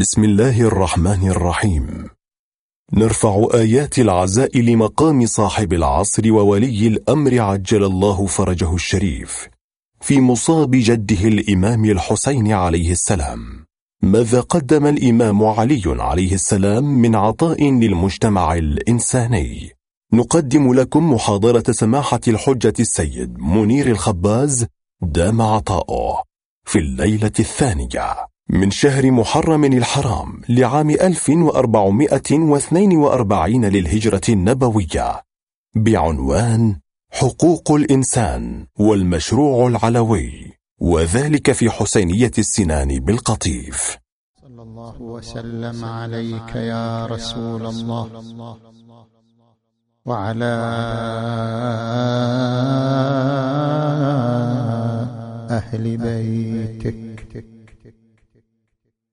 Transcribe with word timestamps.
بسم 0.00 0.24
الله 0.24 0.60
الرحمن 0.60 1.28
الرحيم. 1.28 2.08
نرفع 2.92 3.46
آيات 3.54 3.98
العزاء 3.98 4.58
لمقام 4.58 5.26
صاحب 5.26 5.72
العصر 5.72 6.32
وولي 6.32 6.86
الأمر 6.86 7.40
عجل 7.40 7.84
الله 7.84 8.26
فرجه 8.26 8.74
الشريف 8.74 9.48
في 10.00 10.20
مصاب 10.20 10.70
جده 10.70 11.28
الإمام 11.28 11.84
الحسين 11.84 12.52
عليه 12.52 12.92
السلام. 12.92 13.66
ماذا 14.02 14.40
قدم 14.40 14.86
الإمام 14.86 15.44
علي 15.44 15.82
عليه 15.86 16.34
السلام 16.34 16.84
من 16.84 17.14
عطاء 17.14 17.70
للمجتمع 17.70 18.54
الإنساني؟ 18.54 19.70
نقدم 20.12 20.74
لكم 20.74 21.12
محاضرة 21.12 21.72
سماحة 21.72 22.20
الحجة 22.28 22.74
السيد 22.80 23.38
منير 23.38 23.86
الخباز 23.86 24.66
دام 25.02 25.42
عطاؤه 25.42 26.22
في 26.64 26.78
الليلة 26.78 27.32
الثانية. 27.38 28.29
من 28.52 28.70
شهر 28.70 29.10
محرم 29.10 29.64
الحرام 29.64 30.40
لعام 30.48 30.90
1442 30.90 33.64
للهجرة 33.64 34.20
النبوية 34.28 35.20
بعنوان 35.74 36.76
حقوق 37.10 37.72
الإنسان 37.72 38.66
والمشروع 38.78 39.66
العلوي 39.66 40.52
وذلك 40.80 41.52
في 41.52 41.70
حسينية 41.70 42.30
السنان 42.38 43.00
بالقطيف. 43.00 43.96
صلى 44.42 44.62
الله 44.62 45.02
وسلم 45.02 45.84
عليك 45.84 46.56
يا 46.56 47.06
رسول 47.06 47.66
الله 47.66 48.10
وعلى 50.06 50.44
أهل 55.50 55.96
بيتك. 55.96 57.09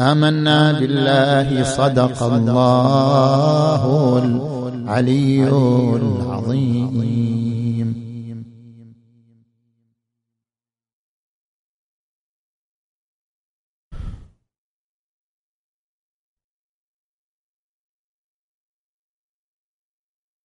آمنا 0.00 0.72
بالله 0.72 1.64
صدق 1.64 2.22
الله 2.22 3.82
العلي 4.24 5.48
العظيم. 5.96 7.16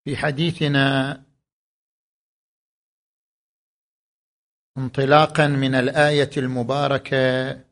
في 0.05 0.17
حديثنا 0.17 1.23
انطلاقا 4.77 5.47
من 5.47 5.75
الآية 5.75 6.29
المباركة 6.37 7.70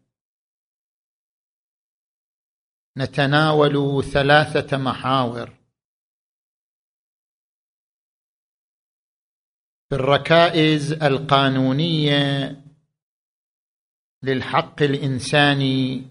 نتناول 2.99 4.03
ثلاثة 4.03 4.77
محاور. 4.77 5.49
في 9.89 9.95
الركائز 9.95 10.91
القانونية 10.91 12.55
للحق 14.23 14.81
الإنساني 14.81 16.07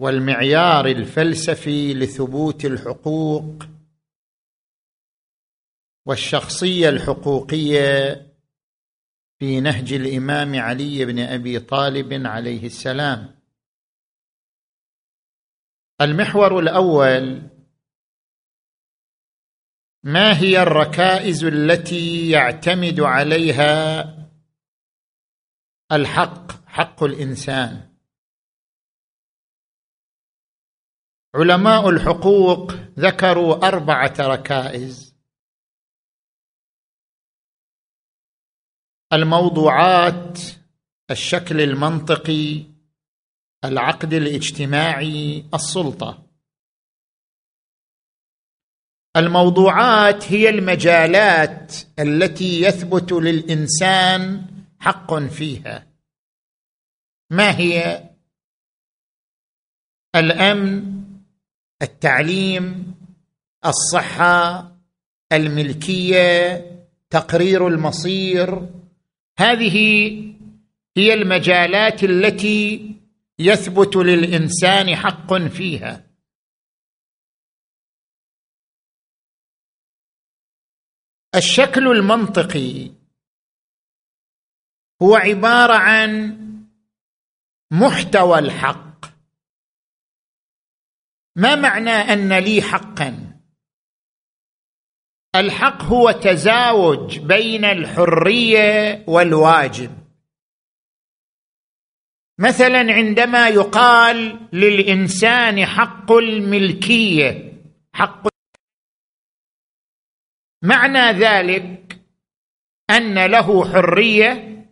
والمعيار 0.00 0.86
الفلسفي 0.86 1.94
لثبوت 1.94 2.64
الحقوق 2.64 3.64
والشخصية 6.06 6.88
الحقوقية 6.88 8.14
في 9.38 9.60
نهج 9.60 9.92
الإمام 9.92 10.60
علي 10.60 11.04
بن 11.04 11.18
أبي 11.18 11.60
طالب 11.60 12.26
عليه 12.26 12.66
السلام. 12.66 13.43
المحور 16.00 16.58
الأول 16.58 17.50
ما 20.02 20.38
هي 20.40 20.62
الركائز 20.62 21.44
التي 21.44 22.30
يعتمد 22.30 23.00
عليها 23.00 24.04
الحق 25.92 26.66
حق 26.66 27.02
الإنسان؟ 27.02 27.94
علماء 31.34 31.88
الحقوق 31.90 32.72
ذكروا 32.98 33.68
أربعة 33.68 34.14
ركائز. 34.20 35.14
الموضوعات 39.12 40.38
الشكل 41.10 41.60
المنطقي 41.60 42.73
العقد 43.64 44.14
الاجتماعي 44.14 45.44
السلطة. 45.54 46.24
الموضوعات 49.16 50.32
هي 50.32 50.48
المجالات 50.48 51.74
التي 51.98 52.62
يثبت 52.62 53.12
للإنسان 53.12 54.46
حق 54.80 55.14
فيها. 55.14 55.86
ما 57.30 57.58
هي؟ 57.58 58.04
الأمن 60.16 61.04
التعليم 61.82 62.94
الصحة 63.66 64.72
الملكية 65.32 66.64
تقرير 67.10 67.68
المصير. 67.68 68.68
هذه 69.38 69.76
هي 70.96 71.14
المجالات 71.14 72.04
التي 72.04 72.93
يثبت 73.38 73.96
للإنسان 73.96 74.96
حق 74.96 75.34
فيها. 75.34 76.10
الشكل 81.34 81.88
المنطقي 81.88 82.90
هو 85.02 85.14
عبارة 85.14 85.74
عن 85.74 86.34
محتوى 87.72 88.38
الحق. 88.38 89.06
ما 91.36 91.54
معنى 91.54 91.90
أن 91.90 92.38
لي 92.38 92.62
حقا؟ 92.62 93.40
الحق 95.36 95.82
هو 95.82 96.10
تزاوج 96.10 97.18
بين 97.18 97.64
الحرية 97.64 99.04
والواجب. 99.08 100.03
مثلا 102.38 102.92
عندما 102.92 103.48
يقال 103.48 104.48
للإنسان 104.52 105.66
حق 105.66 106.12
الملكية 106.12 107.52
حق 107.92 108.28
معنى 110.62 111.18
ذلك 111.18 112.00
أن 112.90 113.26
له 113.26 113.72
حرية 113.72 114.64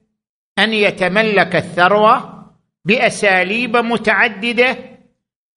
أن 0.58 0.72
يتملك 0.72 1.56
الثروة 1.56 2.46
بأساليب 2.84 3.76
متعددة 3.76 4.78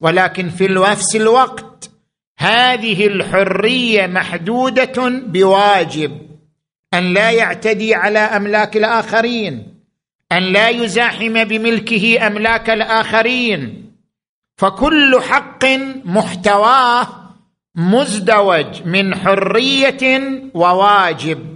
ولكن 0.02 0.50
في 0.50 0.68
نفس 0.68 1.16
الوقت 1.16 1.92
هذه 2.40 3.08
الحرية 3.08 4.08
محدودة 4.08 5.10
بواجب 5.10 6.22
أن 6.94 7.14
لا 7.14 7.32
يعتدي 7.32 7.96
على 7.96 8.20
أملاك 8.20 8.78
الآخرين. 8.78 9.75
أن 10.32 10.44
لا 10.44 10.70
يزاحم 10.70 11.44
بملكه 11.44 12.28
أملاك 12.28 12.70
الآخرين. 12.70 13.92
فكل 14.58 15.22
حق 15.22 15.66
محتواه 16.06 17.08
مزدوج 17.76 18.84
من 18.84 19.16
حرية 19.16 20.32
وواجب. 20.54 21.56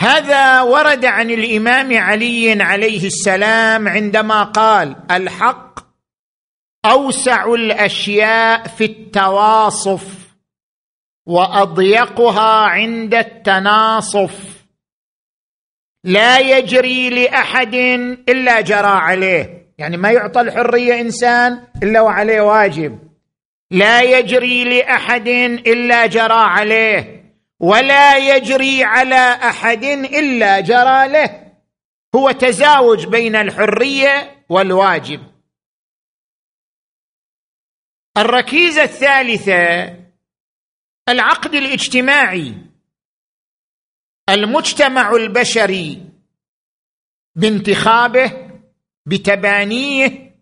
هذا 0.00 0.62
ورد 0.62 1.04
عن 1.04 1.30
الإمام 1.30 1.98
علي 1.98 2.62
عليه 2.62 3.06
السلام 3.06 3.88
عندما 3.88 4.42
قال 4.42 4.96
الحق 5.10 5.80
أوسع 6.84 7.54
الأشياء 7.54 8.68
في 8.68 8.84
التواصف. 8.84 10.21
وأضيقها 11.26 12.66
عند 12.66 13.14
التناصف. 13.14 14.64
لا 16.04 16.38
يجري 16.38 17.10
لأحد 17.10 17.74
إلا 18.28 18.60
جرى 18.60 18.86
عليه. 18.86 19.72
يعني 19.78 19.96
ما 19.96 20.10
يعطى 20.10 20.40
الحرية 20.40 21.00
إنسان 21.00 21.66
إلا 21.82 22.00
وعليه 22.00 22.40
واجب. 22.40 22.98
لا 23.70 24.02
يجري 24.02 24.64
لأحد 24.64 25.28
إلا 25.66 26.06
جرى 26.06 26.32
عليه. 26.32 27.22
ولا 27.60 28.16
يجري 28.16 28.84
على 28.84 29.38
أحد 29.42 29.84
إلا 29.84 30.60
جرى 30.60 31.08
له. 31.08 31.52
هو 32.14 32.30
تزاوج 32.30 33.06
بين 33.06 33.36
الحرية 33.36 34.44
والواجب. 34.48 35.20
الركيزة 38.18 38.82
الثالثة 38.82 40.01
العقد 41.08 41.54
الاجتماعي 41.54 42.54
المجتمع 44.28 45.10
البشري 45.12 46.02
بانتخابه 47.36 48.50
بتبانيه 49.06 50.32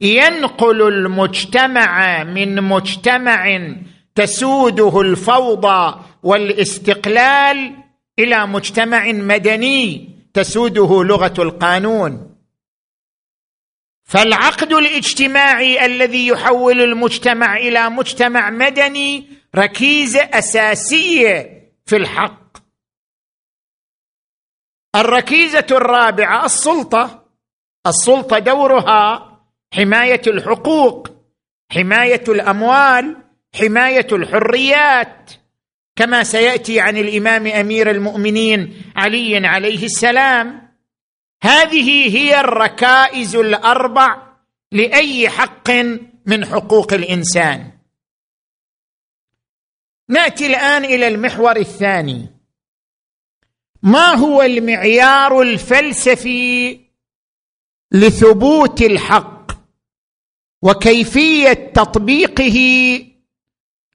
ينقل 0.00 0.82
المجتمع 0.82 2.24
من 2.24 2.62
مجتمع 2.62 3.72
تسوده 4.14 5.00
الفوضى 5.00 6.00
والاستقلال 6.22 7.76
إلى 8.18 8.46
مجتمع 8.46 9.12
مدني 9.12 10.08
تسوده 10.34 11.04
لغة 11.04 11.34
القانون. 11.38 12.31
فالعقد 14.04 14.72
الاجتماعي 14.72 15.86
الذي 15.86 16.26
يحول 16.26 16.80
المجتمع 16.80 17.56
إلى 17.56 17.90
مجتمع 17.90 18.50
مدني 18.50 19.28
ركيزه 19.56 20.20
اساسيه 20.20 21.62
في 21.86 21.96
الحق. 21.96 22.56
الركيزة 24.96 25.66
الرابعة 25.70 26.44
السلطة. 26.44 27.28
السلطة 27.86 28.38
دورها 28.38 29.32
حماية 29.74 30.22
الحقوق 30.26 31.08
حماية 31.72 32.24
الأموال 32.28 33.16
حماية 33.54 34.06
الحريات. 34.12 35.30
كما 35.96 36.24
سيأتي 36.24 36.80
عن 36.80 36.96
الإمام 36.96 37.46
أمير 37.46 37.90
المؤمنين 37.90 38.82
علي 38.96 39.46
عليه 39.46 39.84
السلام 39.84 40.71
هذه 41.42 42.16
هي 42.16 42.40
الركائز 42.40 43.36
الأربع 43.36 44.22
لأي 44.72 45.28
حق 45.28 45.70
من 46.26 46.46
حقوق 46.46 46.92
الإنسان. 46.92 47.72
نأتي 50.08 50.46
الآن 50.46 50.84
إلى 50.84 51.08
المحور 51.08 51.56
الثاني. 51.56 52.30
ما 53.82 54.14
هو 54.14 54.42
المعيار 54.42 55.42
الفلسفي 55.42 56.80
لثبوت 57.92 58.82
الحق؟ 58.82 59.52
وكيفية 60.62 61.52
تطبيقه 61.52 62.58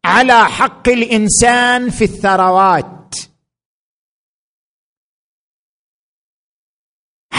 على 0.05 0.45
حق 0.45 0.89
الإنسان 0.89 1.89
في 1.89 2.03
الثروات؟ 2.03 2.96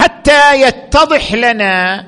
حتى 0.08 0.62
يتضح 0.62 1.32
لنا 1.32 2.04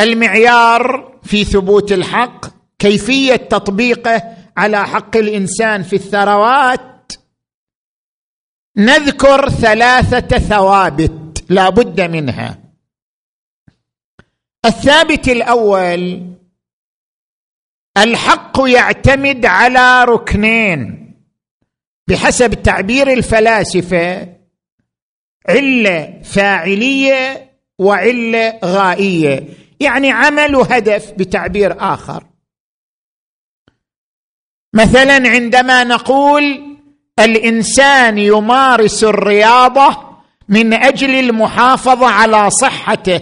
المعيار 0.00 1.12
في 1.22 1.44
ثبوت 1.44 1.92
الحق 1.92 2.46
كيفية 2.78 3.36
تطبيقه 3.36 4.36
على 4.56 4.86
حق 4.86 5.16
الإنسان 5.16 5.82
في 5.82 5.96
الثروات. 5.96 7.12
نذكر 8.76 9.50
ثلاثة 9.50 10.38
ثوابت 10.38 11.44
لا 11.48 11.68
بد 11.68 12.00
منها. 12.00 12.58
الثابت 14.64 15.28
الأول 15.28 16.32
الحق 17.98 18.60
يعتمد 18.66 19.46
على 19.46 20.04
ركنين 20.04 21.14
بحسب 22.08 22.62
تعبير 22.62 23.12
الفلاسفة 23.12 24.34
علة 25.48 26.20
فاعلية 26.24 27.50
وعلة 27.78 28.58
غائية. 28.64 29.48
يعني 29.80 30.10
عمل 30.10 30.56
وهدف 30.56 31.12
بتعبير 31.12 31.76
آخر. 31.78 32.24
مثلا 34.74 35.28
عندما 35.28 35.84
نقول 35.84 36.76
الإنسان 37.18 38.18
يمارس 38.18 39.04
الرياضة 39.04 40.14
من 40.48 40.74
أجل 40.74 41.10
المحافظة 41.10 42.06
على 42.06 42.50
صحته. 42.50 43.20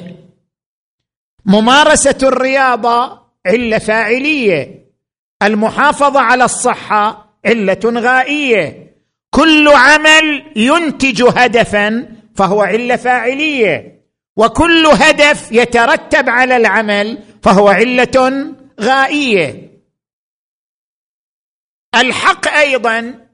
ممارسة 1.46 2.18
الرياضة 2.22 3.18
علة 3.46 3.78
فاعلية. 3.78 4.82
المحافظة 5.42 6.20
على 6.20 6.44
الصحة 6.44 7.26
علة 7.46 7.80
غائية. 7.84 8.91
كل 9.34 9.69
عمل 9.69 10.52
ينتج 10.56 11.23
هدفا 11.23 12.17
فهو 12.37 12.62
عله 12.62 12.96
فاعلية. 12.96 14.02
وكل 14.37 14.87
هدف 14.87 15.52
يترتب 15.52 16.29
على 16.29 16.56
العمل 16.56 17.19
فهو 17.43 17.69
علة 17.69 18.55
غائية. 18.81 19.70
الحق 21.94 22.49
أيضا 22.49 23.29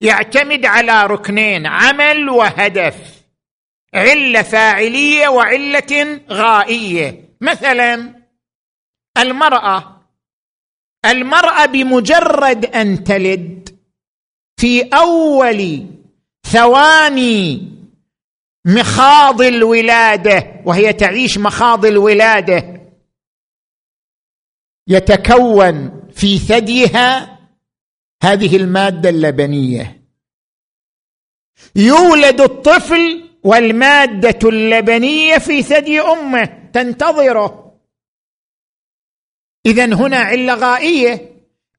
يعتمد 0.00 0.66
على 0.66 1.06
ركنين 1.06 1.66
عمل 1.66 2.28
وهدف. 2.28 3.22
علة 3.94 4.42
فاعلية 4.42 5.28
وعلة 5.28 6.20
غائية. 6.30 7.36
مثلا 7.40 8.22
المرأة 9.18 10.02
المرأة 11.04 11.66
بمجرد 11.66 12.66
أن 12.66 13.04
تلد 13.04 13.71
في 14.62 14.82
أول 14.82 15.86
ثواني 16.52 17.68
مخاض 18.66 19.42
الولادة 19.42 20.62
وهي 20.64 20.92
تعيش 20.92 21.38
مخاض 21.38 21.86
الولادة 21.86 22.80
يتكون 24.88 26.02
في 26.12 26.38
ثديها 26.38 27.38
هذه 28.22 28.56
المادة 28.56 29.08
اللبنية. 29.08 30.02
يولد 31.76 32.40
الطفل 32.40 33.30
والمادة 33.44 34.48
اللبنية 34.48 35.38
في 35.38 35.62
ثدي 35.62 36.00
أمه 36.00 36.70
تنتظره. 36.72 37.78
اذا 39.66 39.84
هنا 39.84 40.18
علة 40.18 40.54
غائية. 40.54 41.31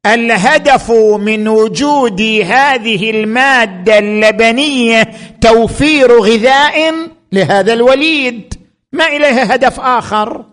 الهدف 0.05 0.91
من 1.19 1.48
وجود 1.48 2.22
هذه 2.45 3.10
المادة 3.10 4.00
اللبنية 4.00 5.12
توفير 5.41 6.19
غذاء 6.19 6.93
لهذا 7.31 7.74
الوليد. 7.74 8.53
ما 8.91 9.07
اليها 9.07 9.55
هدف 9.55 9.79
آخر؟ 9.79 10.45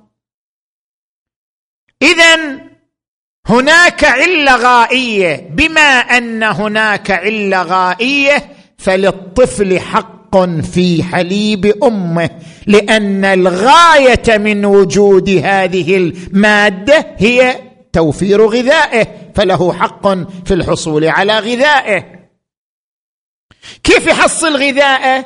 اذا 2.02 2.60
هناك 3.46 4.04
علة 4.04 4.56
غائية. 4.56 5.48
بما 5.50 6.00
أن 6.00 6.42
هناك 6.42 7.10
علة 7.10 7.62
غائية 7.62 8.48
فللطفل 8.78 9.80
حق 9.80 10.20
في 10.60 11.02
حليب 11.02 11.84
أمه 11.84 12.30
لأن 12.66 13.24
الغاية 13.24 14.38
من 14.38 14.64
وجود 14.64 15.28
هذه 15.44 15.96
المادة 15.96 17.06
هي 17.18 17.56
توفير 17.92 18.46
غذائه. 18.46 19.06
فله 19.40 19.72
حق 19.72 20.08
في 20.44 20.54
الحصول 20.54 21.04
على 21.04 21.38
غذائه. 21.38 22.04
كيف 23.84 24.06
يحصل 24.06 24.56
غذائه؟ 24.56 25.24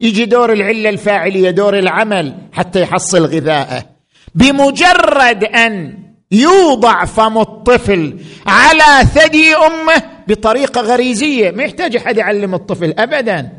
يجي 0.00 0.24
دور 0.24 0.52
العلة 0.52 0.88
الفاعلية 0.88 1.50
دور 1.50 1.78
العمل 1.78 2.34
حتى 2.52 2.80
يحصل 2.80 3.26
غذائه. 3.26 3.86
بمجرد 4.34 5.44
أن 5.44 5.98
يوضع 6.30 7.04
فم 7.04 7.38
الطفل 7.38 8.20
على 8.46 9.06
ثدي 9.06 9.56
أمه 9.56 10.02
بطريقة 10.28 10.80
غريزية 10.80 11.50
ما 11.50 11.62
يحتاج 11.62 11.96
أحد 11.96 12.16
يعلم 12.16 12.54
الطفل 12.54 12.94
ابدا. 12.98 13.52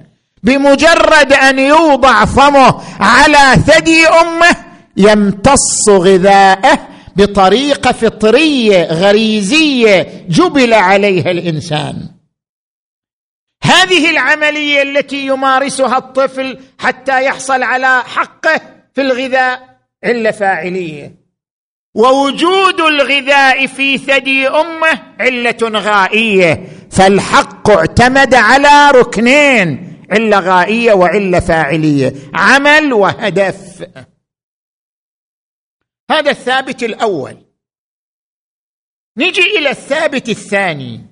بمجرد 0.43 1.33
أن 1.33 1.59
يوضع 1.59 2.25
فمه 2.25 2.81
على 2.99 3.61
ثدي 3.61 4.07
أمه 4.07 4.55
يمتص 4.97 5.89
غذاءه 5.89 6.92
بطريقة 7.15 7.91
فطرية 7.91 8.83
غريزية 8.83 10.25
جبل 10.29 10.73
عليها 10.73 11.31
الإنسان. 11.31 12.09
هذه 13.63 14.09
العملية 14.09 14.81
التي 14.81 15.25
يمارسها 15.25 15.97
الطفل 15.97 16.59
حتى 16.79 17.25
يحصل 17.25 17.63
على 17.63 18.03
حقه 18.03 18.61
في 18.93 19.01
الغذاء 19.01 19.79
عله 20.03 20.31
فاعليه. 20.31 21.15
ووجود 21.95 22.81
الغذاء 22.81 23.67
في 23.67 23.97
ثدي 23.97 24.47
أمه 24.47 24.99
علة 25.19 25.79
غائية. 25.79 26.67
فالحق 26.91 27.69
اعتمد 27.69 28.33
على 28.33 28.99
ركنين 28.99 29.99
علة 30.11 30.39
غائية 30.39 30.93
وعلة 30.93 31.39
فاعلية. 31.39 32.13
عمل 32.33 32.93
وهدف. 32.93 33.83
هذا 36.13 36.31
الثابت 36.31 36.83
الأول. 36.83 37.45
نجي 39.17 39.41
إلى 39.41 39.69
الثابت 39.69 40.29
الثاني. 40.29 41.05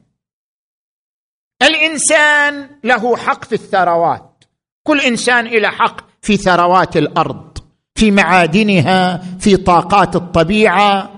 الإنسان 1.62 2.80
له 2.84 3.18
حق 3.18 3.46
في 3.46 3.56
الثروات. 3.56 4.44
كل 4.84 5.02
إنسان 5.02 5.48
له 5.48 5.70
حق 5.70 6.22
في 6.22 6.38
ثروات 6.38 6.98
الأرض 6.98 7.58
في 7.96 8.12
معادنها 8.12 9.18
في 9.40 9.58
طاقات 9.58 10.16
الطبيعة. 10.16 11.18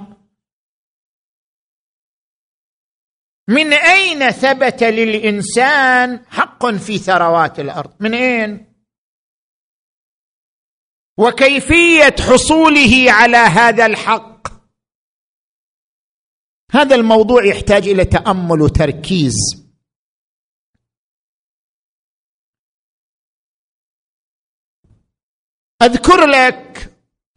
من 3.47 3.73
أين 3.73 4.31
ثبت 4.31 4.83
للإنسان 4.83 6.25
حق 6.29 6.65
في 6.65 6.97
ثروات 6.97 7.59
الأرض؟ 7.59 7.93
من 7.99 8.13
أين؟ 8.13 8.72
وكيفية 11.17 12.15
حصوله 12.19 13.11
على 13.11 13.37
هذا 13.37 13.85
الحق. 13.85 14.47
هذا 16.71 16.95
الموضوع 16.95 17.45
يحتاج 17.45 17.87
إلى 17.87 18.05
تأمل 18.05 18.61
وتركيز. 18.61 19.33
أذكر 25.81 26.25
لك 26.25 26.91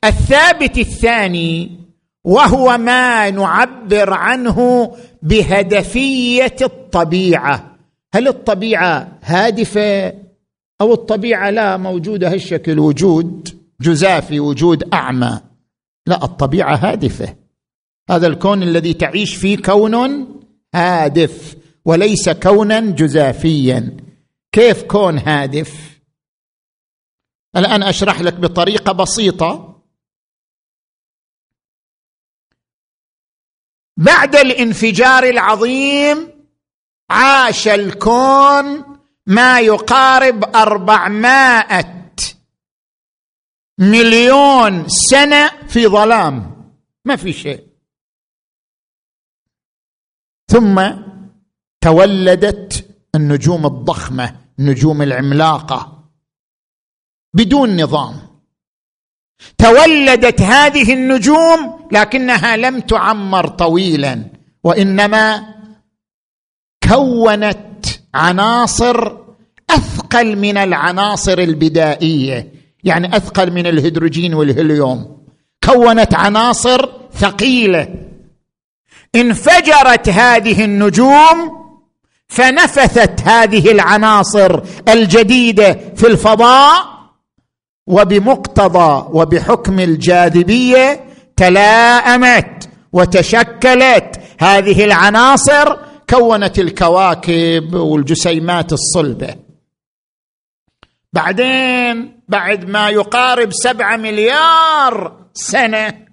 الثابت 0.05 0.79
الثاني 0.79 1.81
وهو 2.25 2.79
ما 2.79 3.31
نعبر 3.31 4.13
عنه 4.13 4.91
بهدفية 5.23 6.57
الطبيعة. 6.63 7.77
هل 8.15 8.29
الطبيعة 8.29 9.19
هادفة 9.23 10.09
أو 10.81 10.93
الطبيعة 10.93 11.51
لا 11.51 11.77
موجودة؟ 11.77 12.33
هالشكل 12.33 12.79
وجود؟ 12.79 13.66
جزافي 13.81 14.41
وجود 14.41 14.95
أعمى. 14.95 15.41
لا 16.07 16.25
الطبيعة 16.25 16.77
هادفة. 16.77 17.37
هذا 18.11 18.27
الكون 18.27 18.63
الذي 18.63 18.95
تعيش 18.95 19.37
فيه 19.37 19.57
كون 19.57 19.95
هادف 20.75 21.57
وليس 21.85 22.29
كونا 22.29 22.81
جزافيا. 22.81 23.97
كيف 24.53 24.83
كون 24.83 25.19
هادف؟ 25.19 26.01
الآن 27.57 27.83
أشرح 27.83 28.21
لك 28.21 28.35
بطريقة 28.35 28.93
بسيطة. 28.93 29.83
بعد 33.97 34.37
الانفجار 34.37 35.25
العظيم 35.25 36.47
عاش 37.11 37.69
الكون 37.69 38.97
ما 39.27 39.61
يقارب 39.61 40.57
أربعمائة 40.57 41.96
مليون 43.79 44.89
سنة 44.89 45.51
في 45.69 45.87
ظلام. 45.87 46.57
ما 47.05 47.17
في 47.17 47.33
شيء. 47.33 47.67
ثم 50.51 50.91
تولدت 51.81 52.97
النجوم 53.15 53.67
الضخمة 53.67 54.37
النجوم 54.59 55.03
العملاقة 55.03 56.11
بدون 57.35 57.83
نظام. 57.83 58.21
تولدت 59.59 60.41
هذه 60.41 60.95
النجوم 60.95 61.89
لكنها 61.93 62.57
لم 62.57 62.81
تعمر 62.81 63.49
طويلا 63.49 64.25
وإنما 64.65 65.55
كونت 66.89 67.87
عناصر 68.15 69.17
أثقل 69.71 70.37
من 70.37 70.57
العناصر 70.57 71.39
البدائية. 71.39 72.56
يعني 72.87 73.17
أثقل 73.17 73.53
من 73.53 73.67
الهيدروجين 73.67 74.35
والهيليوم. 74.35 75.17
كونت 75.65 76.15
عناصر 76.15 76.89
ثقيلة. 77.19 77.89
انفجرت 79.15 80.09
هذه 80.09 80.65
النجوم 80.65 81.67
فنفثت 82.29 83.21
هذه 83.21 83.73
العناصر 83.73 84.61
الجديدة 84.89 85.79
في 85.97 86.07
الفضاء 86.07 86.97
وبمقتضى 87.87 89.09
وبحكم 89.13 89.81
الجاذبية 89.81 91.05
تلاءمت 91.37 92.69
وتشكلت. 92.93 94.21
هذه 94.39 94.85
العناصر 94.85 95.77
كونت 96.11 96.59
الكواكب 96.59 97.75
والجسيمات 97.75 98.73
الصلبة. 98.73 99.46
بعدين 101.17 102.21
بعد 102.29 102.65
ما 102.65 102.89
يقارب 102.89 103.53
سبعة 103.53 103.97
مليار 103.97 105.27
سنة 105.33 106.07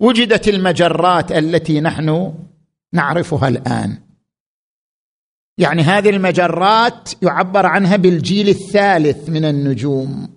وجدت 0.00 0.48
المجرات 0.48 1.32
التي 1.32 1.80
نحن 1.80 2.34
نعرفها 2.92 3.48
الآن. 3.48 3.98
يعني 5.58 5.82
هذه 5.82 6.10
المجرات 6.10 7.10
يعبر 7.22 7.66
عنها 7.66 7.96
بالجيل 7.96 8.48
الثالث 8.48 9.28
من 9.28 9.44
النجوم. 9.44 10.28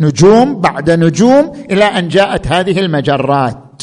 نجوم 0.00 0.60
بعد 0.60 0.90
نجوم 0.90 1.66
إلى 1.70 1.84
أن 1.84 2.08
جاءت 2.08 2.46
هذه 2.46 2.80
المجرات. 2.80 3.82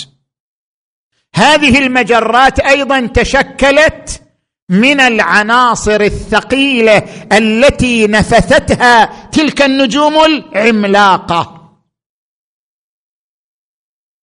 هذه 1.36 1.86
المجرات 1.86 2.60
أيضا 2.60 3.08
تشكلت 3.08 4.22
من 4.70 5.00
العناصر 5.00 6.02
الثقيلة 6.02 6.98
التي 7.32 8.08
نفثتها 8.08 9.30
تلك 9.30 9.62
النجوم 9.62 10.14
العملاقة. 10.26 11.56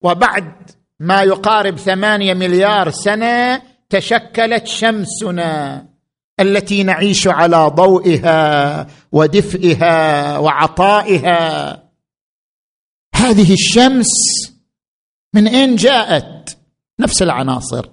وبعد 0.03 0.71
ما 1.01 1.23
يقارب 1.23 1.79
ثمانية 1.79 2.35
مليار 2.35 2.91
سنة 2.91 3.63
تشكلت 3.89 4.67
شمسنا 4.67 5.87
التي 6.41 6.83
نعيش 6.83 7.29
على 7.29 7.73
ضوئها 7.75 8.87
ودفئها 9.13 10.39
وعطائها. 10.39 11.83
هذه 13.15 13.53
الشمس 13.53 14.13
من 15.35 15.49
أين 15.49 15.77
جاءت؟ 15.77 16.59
نفس 17.01 17.23
العناصر. 17.23 17.87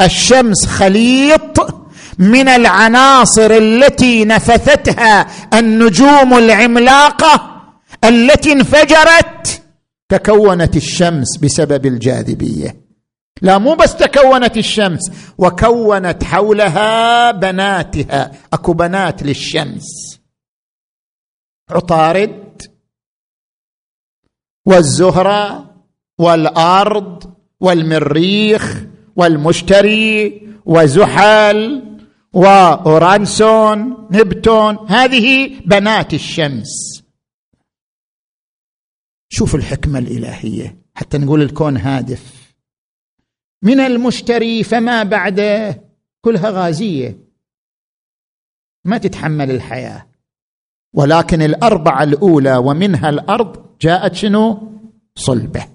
الشمس 0.00 0.66
خليط 0.66 1.81
من 2.22 2.48
العناصر 2.48 3.50
التي 3.50 4.24
نفثتها 4.24 5.26
النجوم 5.58 6.38
العملاقة 6.38 7.62
التي 8.04 8.52
انفجرت 8.52 9.62
تكونت 10.08 10.76
الشمس 10.76 11.36
بسبب 11.36 11.86
الجاذبية. 11.86 12.76
لا 13.42 13.58
مو 13.58 13.74
بس 13.74 13.96
تكونت 13.96 14.56
الشمس 14.56 15.00
وكونت 15.38 16.24
حولها 16.24 17.30
بناتها. 17.30 18.32
أكو 18.52 18.72
بنات 18.72 19.22
للشمس. 19.22 20.20
عطارد 21.70 22.62
والزهرة 24.66 25.70
والأرض 26.18 27.34
والمريخ 27.60 28.82
والمشتري 29.16 30.42
وزحل 30.66 31.91
وأورانسون 32.32 34.08
نبتون 34.10 34.78
هذه 34.88 35.60
بنات 35.60 36.14
الشمس. 36.14 37.02
شوف 39.28 39.54
الحكمة 39.54 39.98
الإلهية 39.98 40.78
حتى 40.94 41.18
نقول 41.18 41.42
الكون 41.42 41.76
هادف. 41.76 42.54
من 43.62 43.80
المشتري 43.80 44.64
فما 44.64 45.02
بعده 45.02 45.82
كلها 46.20 46.50
غازية. 46.50 47.18
ما 48.84 48.98
تتحمل 48.98 49.50
الحياة. 49.50 50.06
ولكن 50.94 51.42
الأربعة 51.42 52.02
الأولى 52.02 52.56
ومنها 52.56 53.08
الأرض 53.08 53.78
جاءت 53.80 54.14
شنو؟ 54.14 54.72
صلبة. 55.16 55.68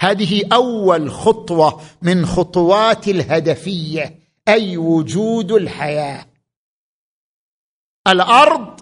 هذه 0.00 0.42
أول 0.52 1.10
خطوة 1.10 1.80
من 2.02 2.26
خطوات 2.26 3.08
الهدفية. 3.08 4.21
أي 4.48 4.76
وجود 4.76 5.52
الحياة. 5.52 6.26
الأرض 8.08 8.80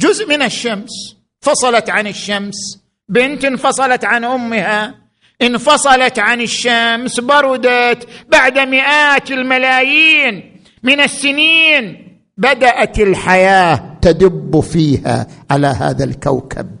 جزء 0.00 0.28
من 0.28 0.42
الشمس. 0.42 1.16
فصلت 1.40 1.90
عن 1.90 2.06
الشمس. 2.06 2.80
بنت 3.08 3.44
انفصلت 3.44 4.04
عن 4.04 4.24
أمها. 4.24 4.94
انفصلت 5.42 6.18
عن 6.18 6.40
الشمس. 6.40 7.20
بردت 7.20 8.08
بعد 8.28 8.58
مئات 8.58 9.30
الملايين 9.30 10.62
من 10.82 11.00
السنين. 11.00 12.02
بدأت 12.36 12.98
الحياة 12.98 13.98
تدب 14.02 14.60
فيها 14.60 15.26
على 15.50 15.66
هذا 15.66 16.04
الكوكب. 16.04 16.76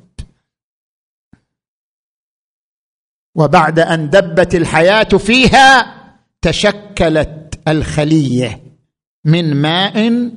وبعد 3.34 3.78
أن 3.78 4.10
دبت 4.10 4.54
الحياة 4.54 5.02
فيها 5.04 5.96
تشكلت 6.42 7.45
الخلية 7.68 8.62
من 9.24 9.54
ماء 9.54 10.30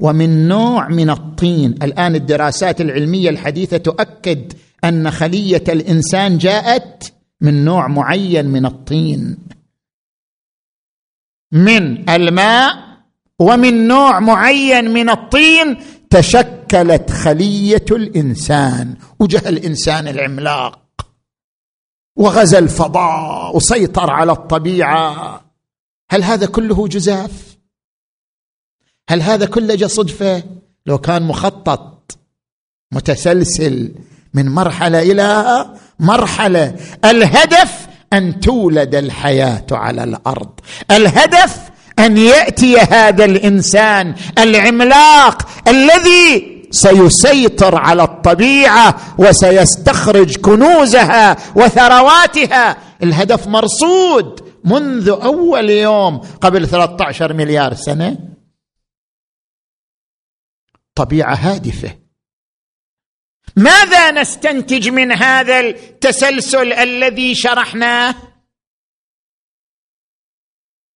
ومن 0.00 0.48
نوع 0.48 0.88
من 0.88 1.10
الطين. 1.10 1.70
الآن 1.82 2.14
الدراسات 2.14 2.80
العلمية 2.80 3.30
الحديثة 3.30 3.76
تؤكد 3.76 4.52
أن 4.84 5.10
خلية 5.10 5.64
الإنسان 5.68 6.38
جاءت 6.38 7.12
من 7.40 7.64
نوع 7.64 7.88
معين 7.88 8.46
من 8.46 8.66
الطين. 8.66 9.38
من 11.52 12.10
الماء 12.10 12.76
ومن 13.38 13.88
نوع 13.88 14.20
معين 14.20 14.90
من 14.90 15.10
الطين 15.10 15.76
تشكلت 16.10 17.10
خلية 17.10 17.84
الإنسان. 17.90 18.96
وجه 19.20 19.48
الإنسان 19.48 20.08
العملاق 20.08 21.06
وغزا 22.16 22.58
الفضاء 22.58 23.56
وسيطر 23.56 24.10
على 24.10 24.32
الطبيعة. 24.32 25.43
هل 26.14 26.24
هذا 26.24 26.46
كله 26.46 26.88
جزاف؟ 26.88 27.30
هل 29.10 29.22
هذا 29.22 29.46
كله 29.46 29.86
صدفة؟ 29.86 30.42
لو 30.86 30.98
كان 30.98 31.22
مخطط 31.22 32.18
متسلسل 32.92 33.92
من 34.34 34.48
مرحلة 34.48 35.02
إلى 35.02 35.66
مرحلة. 36.00 36.76
الهدف 37.04 37.86
أن 38.12 38.40
تولد 38.40 38.94
الحياة 38.94 39.66
على 39.72 40.04
الأرض. 40.04 40.60
الهدف 40.90 41.58
أن 41.98 42.16
يأتي 42.16 42.78
هذا 42.78 43.24
الإنسان 43.24 44.14
العملاق 44.38 45.48
الذي 45.68 46.54
سيسيطر 46.70 47.74
على 47.74 48.02
الطبيعة 48.02 48.96
وسيستخرج 49.18 50.36
كنوزها 50.36 51.36
وثرواتها. 51.56 52.76
الهدف 53.02 53.46
مرصود. 53.46 54.43
منذ 54.64 55.08
أول 55.08 55.70
يوم 55.70 56.18
قبل 56.18 56.68
13 56.68 57.32
مليار 57.32 57.74
سنة 57.74 58.18
طبيعة 60.94 61.34
هادفة. 61.34 61.98
ماذا 63.56 64.10
نستنتج 64.10 64.88
من 64.88 65.12
هذا 65.12 65.60
التسلسل 65.60 66.72
الذي 66.72 67.34
شرحناه؟ 67.34 68.14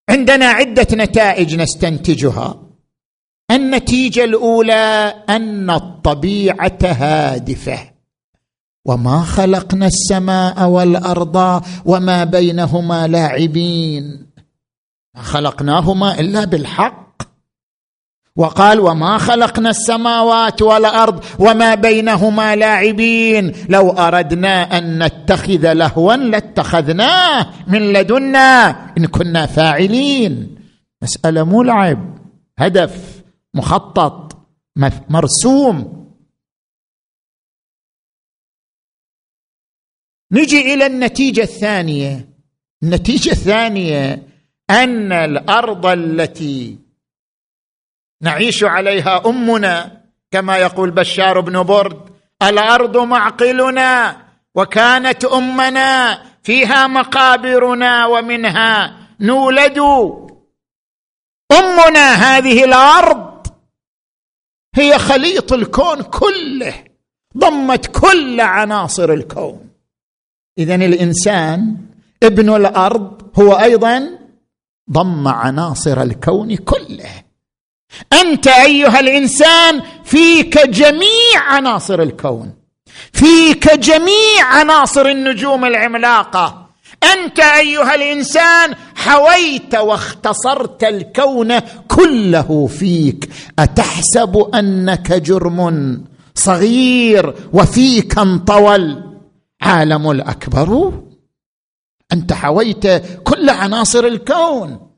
عندنا 0.09 0.47
عدة 0.47 0.87
نتائج 0.93 1.57
نستنتجها. 1.57 2.69
النتيجة 3.51 4.25
الأولى 4.25 5.25
أن 5.29 5.71
الطبيعة 5.71 6.79
هادفة. 6.83 7.98
وما 8.85 9.21
خلقنا 9.21 9.87
السماء 9.87 10.69
والارض 10.69 11.63
وما 11.85 12.25
بينهما 12.25 13.07
لاعبين. 13.07 14.27
ما 15.15 15.23
خلقناهما 15.23 16.21
الا 16.21 16.45
بالحق. 16.45 17.09
وقال 18.37 18.81
وما 18.81 19.19
خلقنا 19.19 19.71
السماوات 19.71 20.63
والارض 20.63 21.25
وما 21.39 21.75
بينهما 21.75 22.57
لاعبين. 22.57 23.53
لو 23.69 23.91
اردنا 23.91 24.79
ان 24.79 25.03
نتخذ 25.03 25.73
لهوا 25.73 26.17
لاتخذناه 26.17 27.47
من 27.67 27.93
لدنا 27.93 28.69
ان 28.99 29.07
كنا 29.07 29.47
فاعلين. 29.47 30.59
مسألة 31.03 31.43
مو 31.43 31.62
لعب 31.62 32.19
هدف 32.59 33.23
مخطط 33.55 34.38
مرسوم. 35.11 36.08
نجي 40.33 40.75
إلى 40.75 40.87
النتيجة 40.87 41.43
الثانية. 41.43 42.29
النتيجة 42.83 43.31
الثانية 43.31 44.23
أن 44.71 45.12
الأرض 45.12 45.87
التي 45.87 46.79
نعيش 48.23 48.64
عليها 48.64 49.27
أمنا 49.27 50.05
كما 50.31 50.57
يقول 50.57 50.91
بشار 50.91 51.41
بن 51.41 51.62
برد 51.62 52.11
الأرض 52.43 52.97
معقلنا 52.97 54.23
وكانت 54.55 55.25
أمنا 55.25 56.23
فيها 56.43 56.87
مقابرنا 56.87 58.07
ومنها 58.07 58.99
نولد. 59.21 59.79
أمنا 61.53 62.14
هذه 62.14 62.64
الأرض 62.64 63.47
هي 64.75 64.99
خليط 64.99 65.53
الكون 65.53 66.03
كله 66.03 66.85
ضمت 67.38 67.87
كل 68.01 68.41
عناصر 68.41 69.12
الكون. 69.12 69.67
اذا 70.59 70.75
الإنسان 70.75 71.77
ابن 72.23 72.57
الأرض 72.57 73.23
هو 73.38 73.53
أيضا 73.53 74.09
ضم 74.92 75.29
عناصر 75.29 76.03
الكون 76.03 76.57
كله. 76.57 77.11
أنت 78.12 78.47
أيها 78.47 79.01
الإنسان 79.01 79.83
فيك 80.05 80.59
جميع 80.59 81.40
عناصر 81.49 82.03
الكون 82.03 82.55
فيك 83.12 83.75
جميع 83.75 84.44
عناصر 84.44 85.07
النجوم 85.07 85.64
العملاقة. 85.64 86.68
أنت 87.14 87.40
أيها 87.40 87.94
الإنسان 87.94 88.75
حويت 88.94 89.75
واختصرت 89.75 90.85
الكون 90.85 91.59
كله 91.88 92.66
فيك. 92.66 93.29
أتحسب 93.59 94.51
أنك 94.55 95.12
جرم 95.12 96.05
صغير 96.35 97.35
وفيك 97.53 98.18
انطوى 98.18 99.08
عالم 99.62 100.11
الأكبر. 100.11 100.92
أنت 102.12 102.33
حويت 102.33 102.87
كل 103.23 103.51
عناصر 103.51 104.05
الكون. 104.05 104.90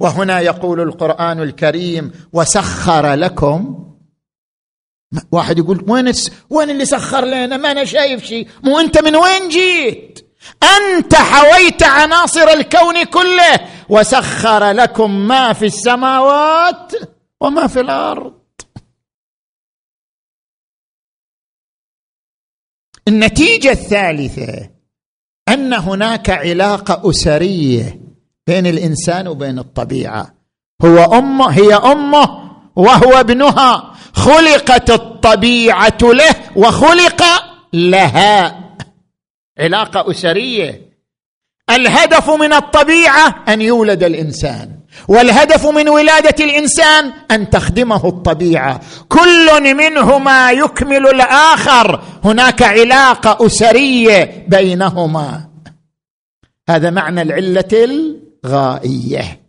وهنا 0.00 0.40
يقول 0.40 0.80
القرآن 0.80 1.42
الكريم 1.42 2.12
وسخر 2.32 3.14
لكم. 3.14 3.86
واحد 5.32 5.58
يقول 5.58 5.84
وين 5.88 6.12
وين 6.50 6.70
اللي 6.70 6.84
سخر 6.84 7.24
لنا؟ 7.24 7.56
ما 7.56 7.70
أنا 7.70 7.84
شايف 7.84 8.24
شيء. 8.24 8.48
مو 8.64 8.78
أنت 8.78 8.98
من 8.98 9.16
وين 9.16 9.48
جيت؟ 9.48 10.18
أنت 10.62 11.14
حويت 11.14 11.82
عناصر 11.82 12.48
الكون 12.48 13.04
كله. 13.04 13.60
وسخر 13.88 14.70
لكم 14.70 15.28
ما 15.28 15.52
في 15.52 15.66
السماوات 15.66 16.92
وما 17.40 17.66
في 17.66 17.80
الأرض. 17.80 18.39
النتيجة 23.08 23.70
الثالثة 23.70 24.70
أن 25.48 25.72
هناك 25.72 26.30
علاقة 26.30 27.10
أسرية 27.10 28.00
بين 28.46 28.66
الإنسان 28.66 29.28
وبين 29.28 29.58
الطبيعة. 29.58 30.34
هو 30.84 30.98
أمه 30.98 31.50
هي 31.50 31.74
أمه 31.74 32.50
وهو 32.76 33.12
ابنها. 33.12 33.94
خلقت 34.12 34.90
الطبيعة 34.90 35.98
له 36.02 36.34
وخلق 36.56 37.22
لها. 37.72 38.60
علاقة 39.58 40.10
أسرية. 40.10 40.90
الهدف 41.70 42.30
من 42.30 42.52
الطبيعة 42.52 43.44
أن 43.48 43.60
يولد 43.60 44.02
الإنسان. 44.02 44.79
والهدف 45.08 45.66
من 45.66 45.88
ولادة 45.88 46.44
الإنسان 46.44 47.12
أن 47.30 47.50
تخدمه 47.50 48.08
الطبيعة. 48.08 48.80
كل 49.08 49.74
منهما 49.74 50.50
يكمل 50.50 51.06
الآخر. 51.06 52.02
هناك 52.24 52.62
علاقة 52.62 53.46
أسرية 53.46 54.44
بينهما. 54.48 55.44
هذا 56.68 56.90
معنى 56.90 57.22
العلة 57.22 57.68
الغائية. 58.44 59.40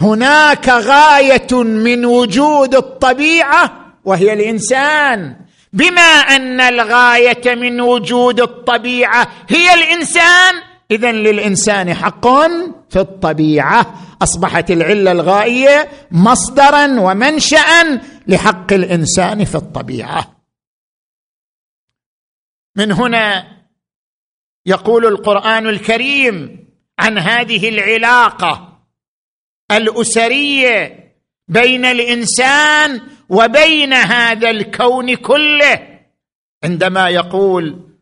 هناك 0.00 0.68
غاية 0.68 1.62
من 1.62 2.04
وجود 2.04 2.74
الطبيعة 2.74 3.94
وهي 4.04 4.32
الإنسان. 4.32 5.36
بما 5.72 6.02
أن 6.02 6.60
الغاية 6.60 7.54
من 7.54 7.80
وجود 7.80 8.40
الطبيعة 8.40 9.28
هي 9.48 9.74
الإنسان 9.74 10.54
اذا 10.90 11.12
للإنسان 11.12 11.94
حق 11.94 12.28
في 12.90 13.00
الطبيعة. 13.00 13.94
أصبحت 14.22 14.70
العلة 14.70 15.12
الغائية 15.12 15.88
مصدرا 16.10 17.00
ومنشا 17.00 18.00
لحق 18.26 18.72
الإنسان 18.72 19.44
في 19.44 19.54
الطبيعة. 19.54 20.36
من 22.76 22.92
هنا 22.92 23.54
يقول 24.66 25.06
القرآن 25.06 25.66
الكريم 25.66 26.64
عن 26.98 27.18
هذه 27.18 27.68
العلاقة 27.68 28.80
الأسرية 29.70 31.04
بين 31.48 31.84
الإنسان 31.84 33.00
وبين 33.28 33.92
هذا 33.92 34.50
الكون 34.50 35.14
كله 35.14 36.00
عندما 36.64 37.08
يقول 37.08 37.93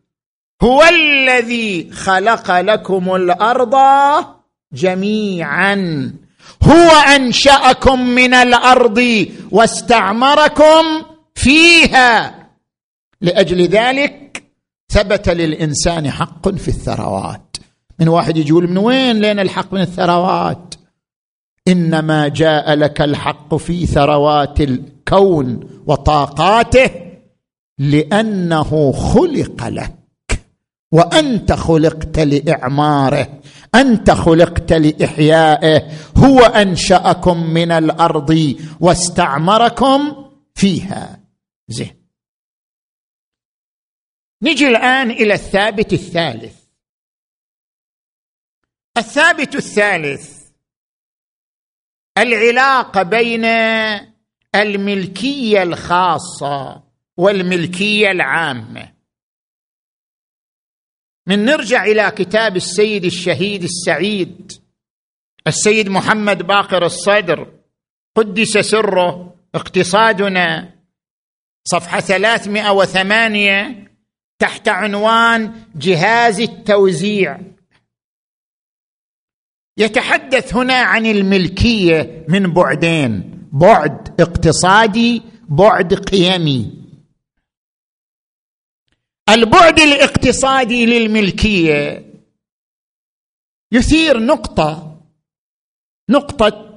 هو 0.63 0.83
الذي 0.83 1.91
خلق 1.93 2.61
لكم 2.61 3.15
الأرض 3.15 3.77
جميعا. 4.73 5.75
هو 6.63 6.91
أنشأكم 7.17 8.01
من 8.01 8.35
الأرض 8.35 9.27
واستعمركم 9.51 10.85
فيها. 11.35 12.35
لأجل 13.21 13.63
ذلك 13.63 14.43
ثبت 14.93 15.29
للإنسان 15.29 16.11
حق 16.11 16.49
في 16.49 16.69
الثروات. 16.69 17.57
من 17.99 18.09
واحد 18.09 18.37
يقول 18.37 18.71
من 18.71 18.79
وين 18.79 19.17
لنا 19.17 19.43
الحق 19.43 19.73
من 19.75 19.81
الثروات؟ 19.81 20.75
إنما 21.69 22.29
جاء 22.29 22.75
لك 22.75 23.01
الحق 23.01 23.55
في 23.55 23.87
ثروات 23.87 24.61
الكون 24.61 25.61
وطاقاته 25.87 26.91
لأنه 27.79 28.93
خلق 28.93 29.69
لك. 29.69 30.02
وأنت 30.93 31.53
خلقت 31.53 32.19
لإعماره 32.19 33.41
أنت 33.75 34.11
خلقت 34.11 34.73
لإحيائه 34.73 35.93
هو 36.17 36.41
أنشأكم 36.41 37.47
من 37.51 37.73
الأرض 37.73 38.57
واستعمركم 38.81 40.31
فيها. 40.55 41.21
زين. 41.69 42.03
نجي 44.43 44.69
الآن 44.69 45.11
إلى 45.11 45.35
الثابت 45.35 45.93
الثالث. 45.93 46.57
الثابت 48.97 49.55
الثالث. 49.55 50.43
العلاقة 52.19 53.03
بين 53.03 53.45
الملكية 54.55 55.63
الخاصة 55.63 56.83
والملكية 57.17 58.11
العامة. 58.11 58.93
من 61.27 61.45
نرجع 61.45 61.85
إلى 61.85 62.11
كتاب 62.11 62.57
السيد 62.57 63.05
الشهيد 63.05 63.63
السعيد 63.63 64.53
السيد 65.47 65.89
محمد 65.89 66.43
باقر 66.43 66.87
الصدر 66.87 67.53
قدس 68.17 68.59
سره 68.59 69.35
اقتصادنا 69.55 70.75
صفحة 71.65 72.01
308 72.01 73.89
تحت 74.39 74.69
عنوان 74.69 75.53
جهاز 75.77 76.41
التوزيع. 76.41 77.41
يتحدث 79.79 80.55
هنا 80.55 80.75
عن 80.75 81.07
الملكية 81.07 82.25
من 82.29 82.53
بعدين 82.53 83.39
بعد 83.53 84.21
اقتصادي 84.21 85.23
بعد 85.49 85.95
قيمي. 85.95 86.82
البعد 89.29 89.81
الاقتصادي 89.81 90.87
للملكية. 90.87 92.13
يثير 93.73 94.21
نقطة 94.21 95.01
نقطة 96.11 96.77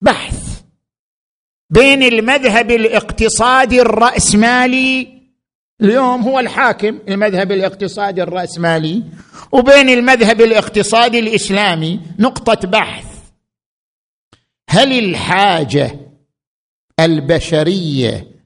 بحث 0.00 0.62
بين 1.70 2.02
المذهب 2.02 2.70
الاقتصادي 2.70 3.80
الرأسمالي 3.80 5.18
اليوم 5.80 6.22
هو 6.22 6.40
الحاكم 6.40 7.00
المذهب 7.08 7.52
الاقتصادي 7.52 8.22
الرأسمالي 8.22 9.04
وبين 9.52 9.88
المذهب 9.88 10.40
الاقتصادي 10.40 11.18
الإسلامي 11.18 12.00
نقطة 12.18 12.68
بحث. 12.68 13.06
هل 14.70 14.98
الحاجة 14.98 15.98
البشرية 17.00 18.37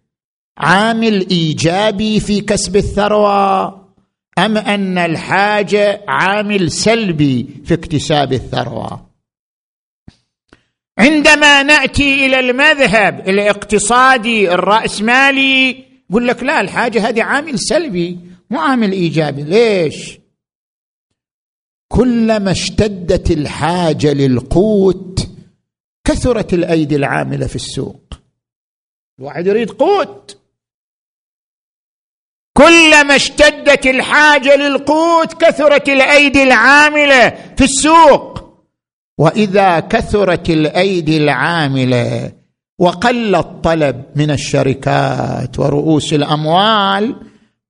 عامل 0.59 1.29
إيجابي 1.31 2.21
في 2.21 2.41
كسب 2.41 2.77
الثروة 2.77 3.67
أم 4.39 4.57
أن 4.57 4.99
الحاجة 4.99 6.05
عامل 6.09 6.71
سلبي 6.71 7.47
في 7.65 7.75
اكتساب 7.75 8.33
الثروة؟ 8.33 9.07
عندما 10.99 11.63
نأتي 11.63 12.27
إلى 12.27 12.41
المذهب 12.41 13.29
الاقتصادي 13.29 14.55
الرأسمالي 14.55 15.85
يقول 16.11 16.29
لك 16.29 16.43
لا 16.43 16.61
الحاجة 16.61 17.09
هذه 17.09 17.23
عامل 17.23 17.59
سلبي 17.59 18.19
مو 18.51 18.61
عامل 18.61 18.93
إيجابي. 18.93 19.43
ليش؟ 19.43 20.19
كلما 21.89 22.51
اشتدت 22.51 23.31
الحاجة 23.31 24.13
للقوت 24.13 25.29
كثرت 26.05 26.55
الأيدي 26.55 26.97
العاملة 26.97 27.47
في 27.47 27.57
السوق. 27.57 28.15
الواحد 29.19 29.47
يريد 29.47 29.71
قوت. 29.71 30.42
كلما 32.57 33.17
اشتدت 33.17 33.87
الحاجة 33.87 34.57
للقوت 34.57 35.45
كثرت 35.45 35.89
الأيدي 35.89 36.43
العاملة 36.43 37.31
في 37.57 37.65
السوق. 37.65 38.43
وإذا 39.19 39.81
كثرت 39.81 40.51
الأيدي 40.51 41.17
العاملة 41.17 42.33
وقل 42.79 43.35
الطلب 43.35 44.05
من 44.17 44.31
الشركات 44.31 45.59
ورؤوس 45.59 46.13
الأموال 46.13 47.17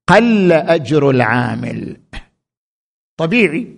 قل 0.09 0.53
أجر 0.53 1.11
العامل. 1.11 1.97
طبيعي. 3.17 3.77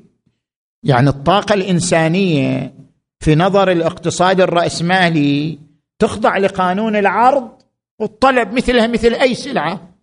يعني 0.82 1.08
الطاقة 1.08 1.54
الإنسانية 1.54 2.74
في 3.20 3.34
نظر 3.34 3.70
الاقتصاد 3.70 4.40
الرأسمالي 4.40 5.58
تخضع 5.98 6.36
لقانون 6.36 6.96
العرض 6.96 7.50
والطلب 7.98 8.52
مثلها 8.52 8.86
مثل 8.86 9.14
أي 9.14 9.34
سلعة. 9.34 9.93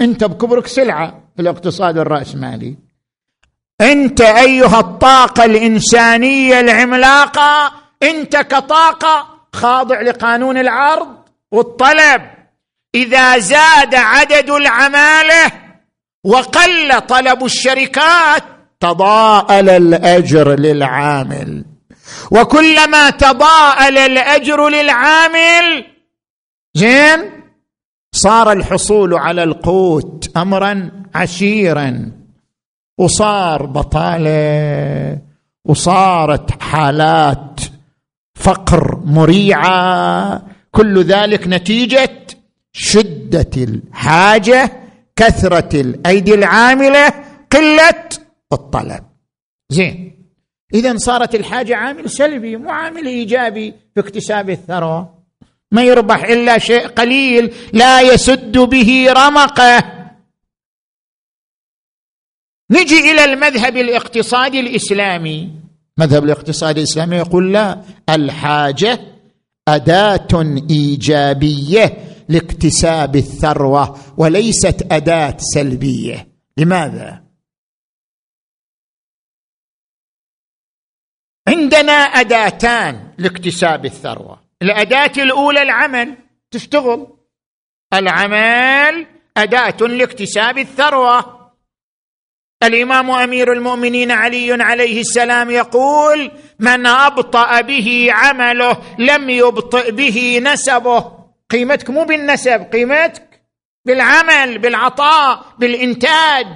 انت 0.00 0.24
بكبرك 0.24 0.66
سلعة 0.66 1.22
في 1.36 1.42
الاقتصاد 1.42 1.98
الرأسمالي. 1.98 2.76
انت 3.80 4.20
أيها 4.20 4.80
الطاقة 4.80 5.44
الإنسانية 5.44 6.60
العملاقة 6.60 7.72
انت 8.02 8.36
كطاقة 8.36 9.28
خاضع 9.52 10.00
لقانون 10.00 10.58
العرض 10.58 11.16
والطلب. 11.52 12.22
إذا 12.94 13.38
زاد 13.38 13.94
عدد 13.94 14.50
العمالة 14.50 15.52
وقل 16.24 17.00
طلب 17.00 17.44
الشركات 17.44 18.42
تضاءل 18.80 19.70
الأجر 19.70 20.54
للعامل. 20.58 21.64
وكلما 22.30 23.10
تضاءل 23.10 23.98
الأجر 23.98 24.68
للعامل 24.68 25.84
زين؟ 26.74 27.43
صار 28.14 28.52
الحصول 28.52 29.14
على 29.14 29.42
القوت 29.42 30.36
امرا 30.36 30.90
عسيرا 31.14 32.12
وصار 32.98 33.66
بطالة 33.66 35.18
وصارت 35.64 36.62
حالات 36.62 37.60
فقر 38.34 39.00
مريعة. 39.04 40.42
كل 40.70 41.02
ذلك 41.02 41.48
نتيجة 41.48 42.10
شدة 42.72 43.50
الحاجة 43.56 44.72
كثرة 45.16 45.80
الأيدي 45.80 46.34
العاملة 46.34 47.08
قلة 47.52 48.08
الطلب. 48.52 49.04
زين. 49.70 50.14
اذا 50.74 50.96
صارت 50.96 51.34
الحاجة 51.34 51.76
عامل 51.76 52.10
سلبي 52.10 52.56
مو 52.56 52.70
عامل 52.70 53.06
إيجابي 53.06 53.74
في 53.94 54.00
اكتساب 54.00 54.50
الثروة. 54.50 55.13
ما 55.74 55.82
يربح 55.82 56.22
إلا 56.24 56.58
شيء 56.58 56.86
قليل 56.86 57.54
لا 57.72 58.00
يسد 58.00 58.58
به 58.58 59.12
رمقه. 59.12 59.94
نجي 62.70 62.98
إلى 63.10 63.24
المذهب 63.24 63.76
الاقتصادي 63.76 64.60
الإسلامي. 64.60 65.50
مذهب 65.98 66.24
الاقتصاد 66.24 66.78
الإسلامي 66.78 67.16
يقول 67.16 67.52
لا 67.52 67.82
الحاجة 68.08 69.00
أداة 69.68 70.62
إيجابية 70.70 71.98
لاكتساب 72.28 73.16
الثروة 73.16 73.98
وليست 74.16 74.86
أداة 74.92 75.36
سلبية. 75.38 76.28
لماذا؟ 76.56 77.24
عندنا 81.48 81.92
أداتان 81.92 83.12
لاكتساب 83.18 83.84
الثروة. 83.84 84.43
الأداة 84.64 85.12
الأولى 85.18 85.62
العمل. 85.62 86.16
تشتغل. 86.50 87.06
العمل 87.94 89.06
أداة 89.36 89.76
لاكتساب 89.86 90.58
الثروة. 90.58 91.50
الإمام 92.62 93.10
أمير 93.10 93.52
المؤمنين 93.52 94.10
علي 94.10 94.62
عليه 94.62 95.00
السلام 95.00 95.50
يقول 95.50 96.30
من 96.58 96.86
أبطأ 96.86 97.60
به 97.60 98.08
عمله 98.10 98.78
لم 98.98 99.30
يبطئ 99.30 99.90
به 99.90 100.40
نسبه. 100.44 101.12
قيمتك 101.50 101.90
مو 101.90 102.04
بالنسب 102.04 102.66
قيمتك 102.72 103.42
بالعمل 103.84 104.58
بالعطاء 104.58 105.44
بالإنتاج. 105.58 106.46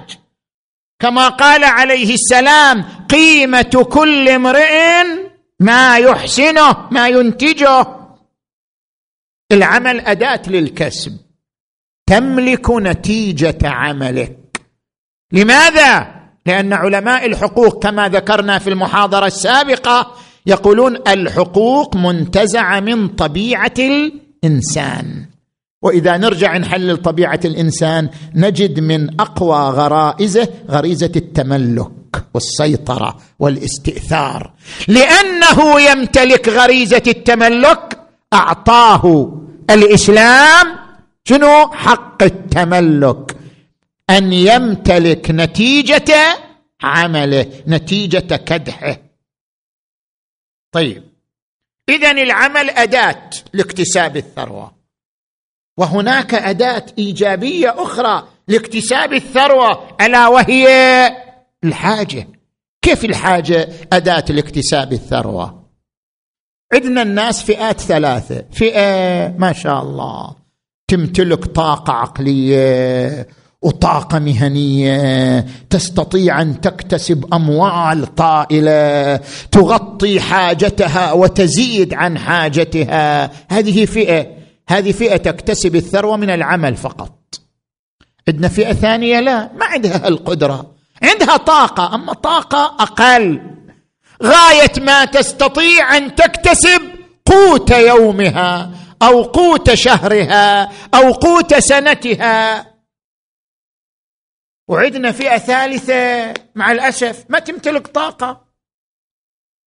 كما 0.99 1.27
قال 1.27 1.63
عليه 1.63 2.13
السلام 2.13 3.05
قيمة 3.09 3.87
كل 3.91 4.29
امرئ 4.29 5.03
ما 5.59 5.97
يحسنه 5.97 6.87
ما 6.91 7.07
ينتجه. 7.07 7.98
العمل 9.51 9.99
أداة 9.99 10.41
للكسب. 10.47 11.17
تملك 12.05 12.69
نتيجة 12.71 13.57
عملك. 13.63 14.37
لماذا؟ 15.31 16.07
لأن 16.45 16.73
علماء 16.73 17.25
الحقوق 17.25 17.83
كما 17.83 18.09
ذكرنا 18.09 18.59
في 18.59 18.69
المحاضرة 18.69 19.25
السابقة 19.25 20.15
يقولون 20.45 20.97
الحقوق 21.07 21.95
منتزعة 21.95 22.79
من 22.79 23.07
طبيعة 23.07 23.73
الإنسان. 23.79 25.25
وإذا 25.81 26.17
نرجع 26.17 26.57
نحلل 26.57 26.97
طبيعة 26.97 27.39
الإنسان 27.45 28.09
نجد 28.35 28.79
من 28.79 29.21
أقوى 29.21 29.57
غرائزه 29.57 30.47
غريزة 30.69 31.11
التملك 31.15 31.91
والسيطرة 32.33 33.17
والاستئثار. 33.39 34.53
لأنه 34.87 35.81
يمتلك 35.81 36.49
غريزة 36.49 37.03
التملك 37.07 37.98
أعطاه 38.33 39.33
الإسلام 39.69 40.79
شنو؟ 41.23 41.67
حق 41.67 42.23
التملك. 42.23 43.37
أن 44.09 44.33
يمتلك 44.33 45.31
نتيجة 45.31 46.37
عمله 46.81 47.63
نتيجة 47.67 48.35
كدحه. 48.35 48.97
طيب. 50.71 51.03
اذا 51.89 52.11
العمل 52.11 52.69
أداة 52.69 53.29
لاكتساب 53.53 54.17
الثروة. 54.17 54.75
وهناك 55.77 56.33
أداة 56.33 56.85
إيجابية 56.97 57.83
أخرى 57.83 58.27
لاكتساب 58.47 59.13
الثروة 59.13 59.97
ألا 60.01 60.27
وهي 60.27 60.67
الحاجة. 61.63 62.27
كيف 62.81 63.05
الحاجة 63.05 63.69
أداة 63.93 64.25
لاكتساب 64.29 64.93
الثروة؟ 64.93 65.58
عندنا 66.73 67.01
الناس 67.01 67.43
فئات 67.43 67.81
ثلاثة. 67.81 68.43
فئة 68.51 69.27
ما 69.37 69.53
شاء 69.53 69.83
الله. 69.83 70.35
تمتلك 70.87 71.45
طاقة 71.45 71.93
عقلية 71.93 73.27
وطاقة 73.61 74.19
مهنية. 74.19 75.45
تستطيع 75.69 76.41
أن 76.41 76.61
تكتسب 76.61 77.33
أموال 77.33 78.15
طائلة. 78.15 79.15
تغطي 79.51 80.19
حاجتها 80.19 81.11
وتزيد 81.11 81.93
عن 81.93 82.17
حاجتها. 82.17 83.31
هذه 83.49 83.85
فئة. 83.85 84.27
هذه 84.69 84.91
فئة 84.91 85.17
تكتسب 85.17 85.75
الثروة 85.75 86.17
من 86.17 86.29
العمل 86.29 86.75
فقط. 86.75 87.15
عندنا 88.27 88.47
فئة 88.47 88.73
ثانية؟ 88.73 89.19
لا 89.19 89.53
ما 89.53 89.65
عندها 89.65 90.07
القدرة. 90.07 90.71
عندها 91.03 91.37
طاقة 91.37 91.95
أما 91.95 92.13
طاقة 92.13 92.75
أقل. 92.79 93.41
غاية 94.23 94.71
ما 94.77 95.05
تستطيع 95.05 95.97
أن 95.97 96.15
تكتسب 96.15 96.81
قوت 97.25 97.71
يومها 97.71 98.71
أو 99.01 99.23
قوت 99.23 99.73
شهرها 99.73 100.71
أو 100.93 101.11
قوت 101.11 101.55
سنتها. 101.55 102.65
وعندنا 104.67 105.11
فئة 105.11 105.37
ثالثة 105.37 106.33
مع 106.55 106.71
الأسف 106.71 107.25
ما 107.29 107.39
تمتلك 107.39 107.87
طاقة. 107.87 108.45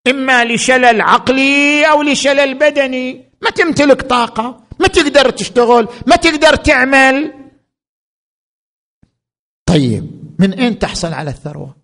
إما 0.09 0.45
لشلل 0.45 1.01
عقلي 1.01 1.91
أو 1.91 2.03
لشلل 2.03 2.55
بدني. 2.59 3.33
ما 3.43 3.51
تمتلك 3.51 4.03
طاقة. 4.03 4.65
ما 4.81 4.89
تقدر 4.89 5.31
تشتغل. 5.31 5.89
ما 6.07 6.17
تقدر 6.17 6.57
تعمل. 6.57 7.35
طيب 9.67 10.35
من 10.39 10.53
أين 10.53 10.79
تحصل 10.79 11.13
على 11.13 11.31
الثروة؟ 11.31 11.82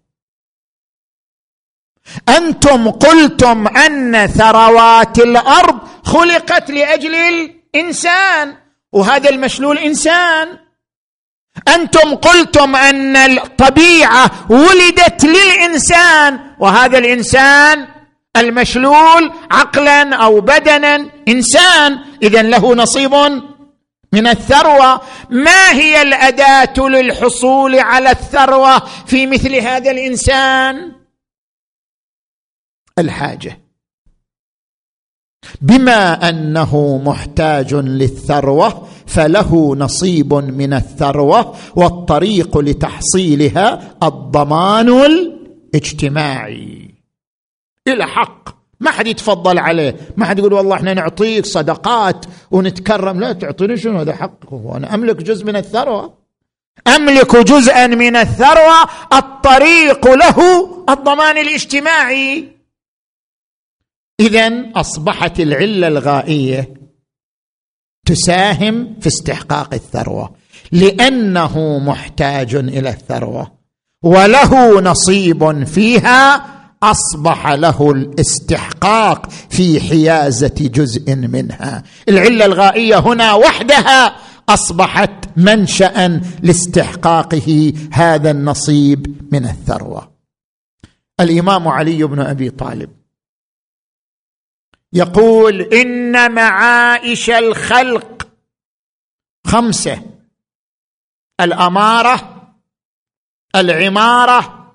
أنتم 2.29 2.91
قلتم 2.91 3.67
أن 3.67 4.27
ثروات 4.27 5.19
الأرض 5.19 5.79
خلقت 6.05 6.71
لأجل 6.71 7.15
الإنسان 7.15 8.55
وهذا 8.93 9.31
المشلول 9.31 9.79
إنسان. 9.79 10.49
أنتم 11.75 12.15
قلتم 12.15 12.77
أن 12.77 13.17
الطبيعة 13.17 14.31
ولدت 14.51 15.25
للإنسان 15.25 16.41
وهذا 16.61 16.99
الإنسان 16.99 17.87
المشلول 18.37 19.33
عقلا 19.51 20.17
أو 20.17 20.41
بدنا 20.41 21.11
إنسان 21.29 21.99
اذا 22.23 22.43
له 22.43 22.75
نصيب 22.75 23.15
من 24.13 24.27
الثروة. 24.27 25.01
ما 25.31 25.73
هي 25.73 26.03
الأداة 26.03 26.89
للحصول 26.89 27.79
على 27.79 28.11
الثروة 28.11 28.83
في 29.07 29.27
مثل 29.27 29.55
هذا 29.55 29.91
الإنسان؟ 29.91 30.98
الحاجة. 32.99 33.61
بما 35.61 36.29
أنه 36.29 37.03
محتاج 37.05 37.75
للثروة 37.75 38.89
فله 39.07 39.77
نصيب 39.77 40.35
من 40.35 40.73
الثروة 40.73 41.55
والطريق 41.77 42.59
لتحصيلها 42.59 43.97
الضمان 44.03 44.89
الاجتماعي. 44.89 46.95
إلى 47.89 48.07
حق. 48.07 48.49
ما 48.81 48.91
حد 48.91 49.07
يتفضل 49.07 49.59
عليه. 49.59 49.97
ما 50.17 50.25
حد 50.25 50.39
يقول 50.39 50.53
والله 50.53 50.77
إحنا 50.77 50.95
نعطيك 50.95 51.47
صدقات 51.47 52.27
ونتكرم. 52.51 53.21
لا 53.21 53.33
تعطيني 53.33 53.77
شنو؟ 53.77 53.99
هذا 53.99 54.15
حقه 54.15 54.77
أنا 54.77 54.95
أملك 54.95 55.17
جزء 55.17 55.47
من 55.47 55.57
الثروة. 55.57 56.15
أملك 56.97 57.37
جزءا 57.37 57.87
من 57.87 58.17
الثروة 58.17 58.83
الطريق 59.13 60.15
له 60.15 60.69
الضمان 60.89 61.39
الاجتماعي. 61.39 62.58
اذا 64.21 64.73
أصبحت 64.77 65.41
العلة 65.41 65.89
الغائية 65.89 66.75
تساهم 68.07 68.95
في 69.01 69.07
استحقاق 69.07 69.75
الثروة 69.75 70.35
لأنه 70.73 71.79
محتاج 71.79 72.55
إلى 72.55 72.91
الثروة 72.91 73.53
وله 74.05 74.81
نصيب 74.81 75.65
فيها 75.65 76.47
أصبح 76.83 77.49
له 77.49 77.91
الاستحقاق 77.91 79.31
في 79.31 79.81
حيازة 79.81 80.55
جزء 80.61 81.15
منها. 81.15 81.83
العلة 82.09 82.45
الغائية 82.45 82.99
هنا 82.99 83.35
وحدها 83.35 84.17
أصبحت 84.49 85.11
منشا 85.37 86.21
لاستحقاقه 86.43 87.73
هذا 87.93 88.31
النصيب 88.31 89.29
من 89.33 89.45
الثروة. 89.45 90.11
الإمام 91.21 91.69
علي 91.69 92.05
بن 92.05 92.21
أبي 92.21 92.51
طالب 92.51 92.98
يقول 94.93 95.61
إن 95.61 96.35
معائش 96.35 97.31
الخلق 97.31 98.29
خمسة 99.47 100.03
الأمارة 101.41 102.45
العمارة 103.57 104.73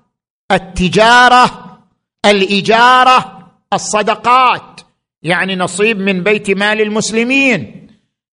التجارة 0.52 1.78
الإجارة 2.26 3.50
الصدقات 3.72 4.80
يعني 5.22 5.56
نصيب 5.56 5.98
من 5.98 6.22
بيت 6.22 6.50
مال 6.50 6.80
المسلمين. 6.80 7.88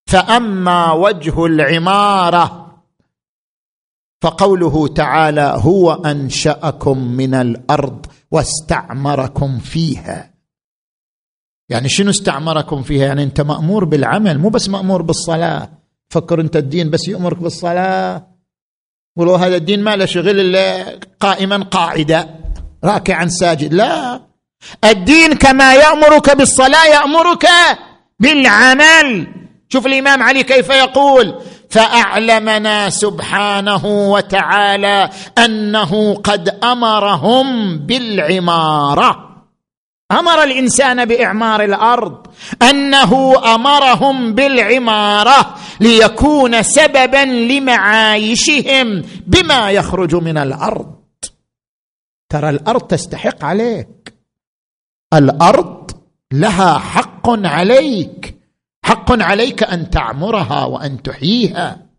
فأما 0.07 0.91
وجه 0.91 1.45
العمارة 1.45 2.77
فقوله 4.21 4.87
تعالى 4.87 5.55
هو 5.57 5.91
أنشأكم 5.91 6.97
من 6.97 7.33
الأرض 7.33 8.05
واستعمركم 8.31 9.59
فيها. 9.59 10.30
يعني 11.71 11.89
شنو 11.89 12.09
استعمركم 12.09 12.83
فيها؟ 12.83 13.05
يعني 13.05 13.23
انت 13.23 13.41
مأمور 13.41 13.85
بالعمل 13.85 14.39
مو 14.39 14.49
بس 14.49 14.69
مأمور 14.69 15.01
بالصلاة. 15.01 15.69
فكر 16.09 16.41
انت 16.41 16.55
الدين 16.55 16.89
بس 16.89 17.07
يأمرك 17.07 17.37
بالصلاة. 17.37 18.27
ولو 19.15 19.35
هذا 19.35 19.55
الدين 19.55 19.83
ما 19.83 19.95
له 19.95 20.05
شغل 20.05 20.39
إلا 20.39 20.99
قائما 21.19 21.57
قاعدا 21.57 22.29
راكعا 22.83 23.27
ساجد. 23.27 23.73
لا. 23.73 24.21
الدين 24.83 25.33
كما 25.33 25.73
يأمرك 25.73 26.37
بالصلاة 26.37 26.85
يأمرك 26.85 27.47
بالعمل. 28.19 29.27
شوف 29.69 29.85
الإمام 29.85 30.23
علي 30.23 30.43
كيف 30.43 30.69
يقول 30.69 31.41
فاعلمنا 31.69 32.89
سبحانه 32.89 33.85
وتعالى 33.85 35.09
أنه 35.37 36.13
قد 36.13 36.49
أمرهم 36.49 37.77
بالعمارة. 37.77 39.30
أمر 40.11 40.43
الإنسان 40.43 41.05
بإعمار 41.05 41.63
الأرض 41.63 42.27
أنه 42.69 43.43
أمرهم 43.55 44.35
بالعمارة 44.35 45.55
ليكون 45.79 46.63
سببا 46.63 47.25
لمعايشهم 47.25 49.03
بما 49.27 49.71
يخرج 49.71 50.15
من 50.15 50.37
الأرض. 50.37 50.95
ترى 52.29 52.49
الأرض 52.49 52.81
تستحق 52.81 53.43
عليك. 53.45 54.13
الأرض 55.13 55.91
لها 56.33 56.77
حق 56.77 57.29
عليك. 57.29 58.37
حق 58.85 59.21
عليك 59.21 59.63
أن 59.63 59.89
تعمرها 59.89 60.65
وأن 60.65 61.01
تحييها. 61.01 61.90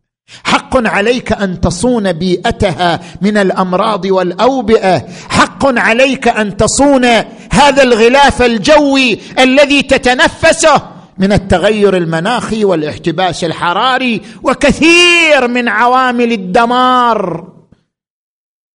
حق 0.44 0.87
عليك 0.88 1.32
أن 1.32 1.61
تصون 1.61 2.12
بيئتها 2.12 3.00
من 3.20 3.37
الأمراض 3.37 4.04
والأوبئة. 4.04 5.06
حق 5.28 5.78
عليك 5.78 6.28
أن 6.28 6.56
تصون 6.56 7.04
هذا 7.52 7.82
الغلاف 7.82 8.42
الجوي 8.42 9.18
الذي 9.38 9.82
تتنفسه 9.82 10.82
من 11.18 11.32
التغير 11.32 11.96
المناخي 11.96 12.64
والاحتباس 12.64 13.44
الحراري 13.44 14.22
وكثير 14.42 15.48
من 15.48 15.68
عوامل 15.68 16.32
الدمار. 16.32 17.48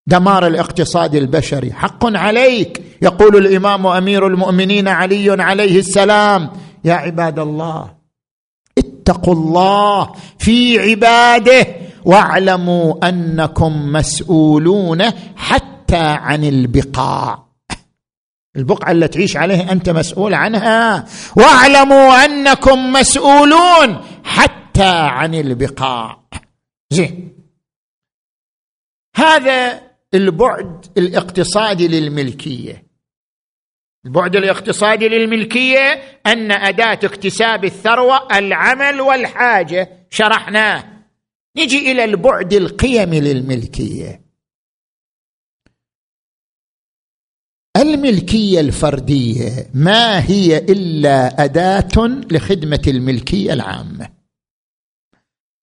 دمار 0.07 0.47
الاقتصاد 0.47 1.15
البشري. 1.15 1.73
حق 1.73 2.17
عليك 2.17 2.81
يقول 3.01 3.37
الإمام 3.37 3.87
أمير 3.87 4.27
المؤمنين 4.27 4.87
علي 4.87 5.43
عليه 5.43 5.79
السلام. 5.79 6.49
يا 6.83 6.93
عباد 6.93 7.39
الله 7.39 7.96
اتقوا 9.07 9.33
الله 9.33 10.15
في 10.39 10.79
عباده 10.79 11.67
واعلموا 12.05 13.09
أنكم 13.09 13.91
مسؤولون 13.91 15.03
حتى 15.35 15.97
عن 15.97 16.43
البقاع. 16.43 17.47
البقعة 18.55 18.91
اللي 18.91 19.07
تعيش 19.07 19.37
عليها 19.37 19.71
أنت 19.71 19.89
مسؤول 19.89 20.33
عنها. 20.33 21.05
واعلموا 21.35 22.25
أنكم 22.25 22.93
مسؤولون 22.93 24.03
حتى 24.23 24.89
عن 24.89 25.35
البقاع. 25.35 26.19
زين. 26.91 27.33
هذا 29.15 29.81
البعد 30.13 30.85
الاقتصادي 30.97 31.87
للملكية. 31.87 32.86
البعد 34.07 34.35
الاقتصادي 34.35 35.07
للملكية 35.07 36.01
أن 36.25 36.51
أداة 36.51 36.99
اكتساب 37.03 37.65
الثروة 37.65 38.37
العمل 38.37 39.01
والحاجة. 39.01 40.07
شرحناه. 40.09 40.83
نجي 41.57 41.91
إلى 41.91 42.03
البعد 42.03 42.53
القيمي 42.53 43.19
للملكية. 43.19 44.21
الملكية 47.77 48.59
الفردية 48.59 49.69
ما 49.73 50.29
هي 50.29 50.57
إلا 50.57 51.43
أداة 51.43 52.07
لخدمة 52.31 52.81
الملكية 52.87 53.53
العامة. 53.53 54.09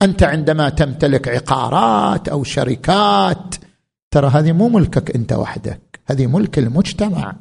أنت 0.02 0.22
عندما 0.22 0.68
تمتلك 0.68 1.28
عقارات 1.28 2.28
أو 2.28 2.44
شركات 2.44 3.54
ترى 4.10 4.28
هذه 4.28 4.52
مو 4.52 4.68
ملكك 4.68 5.14
أنت 5.14 5.32
وحدك 5.32 6.00
هذه 6.06 6.26
ملك 6.26 6.58
المجتمع. 6.58 7.36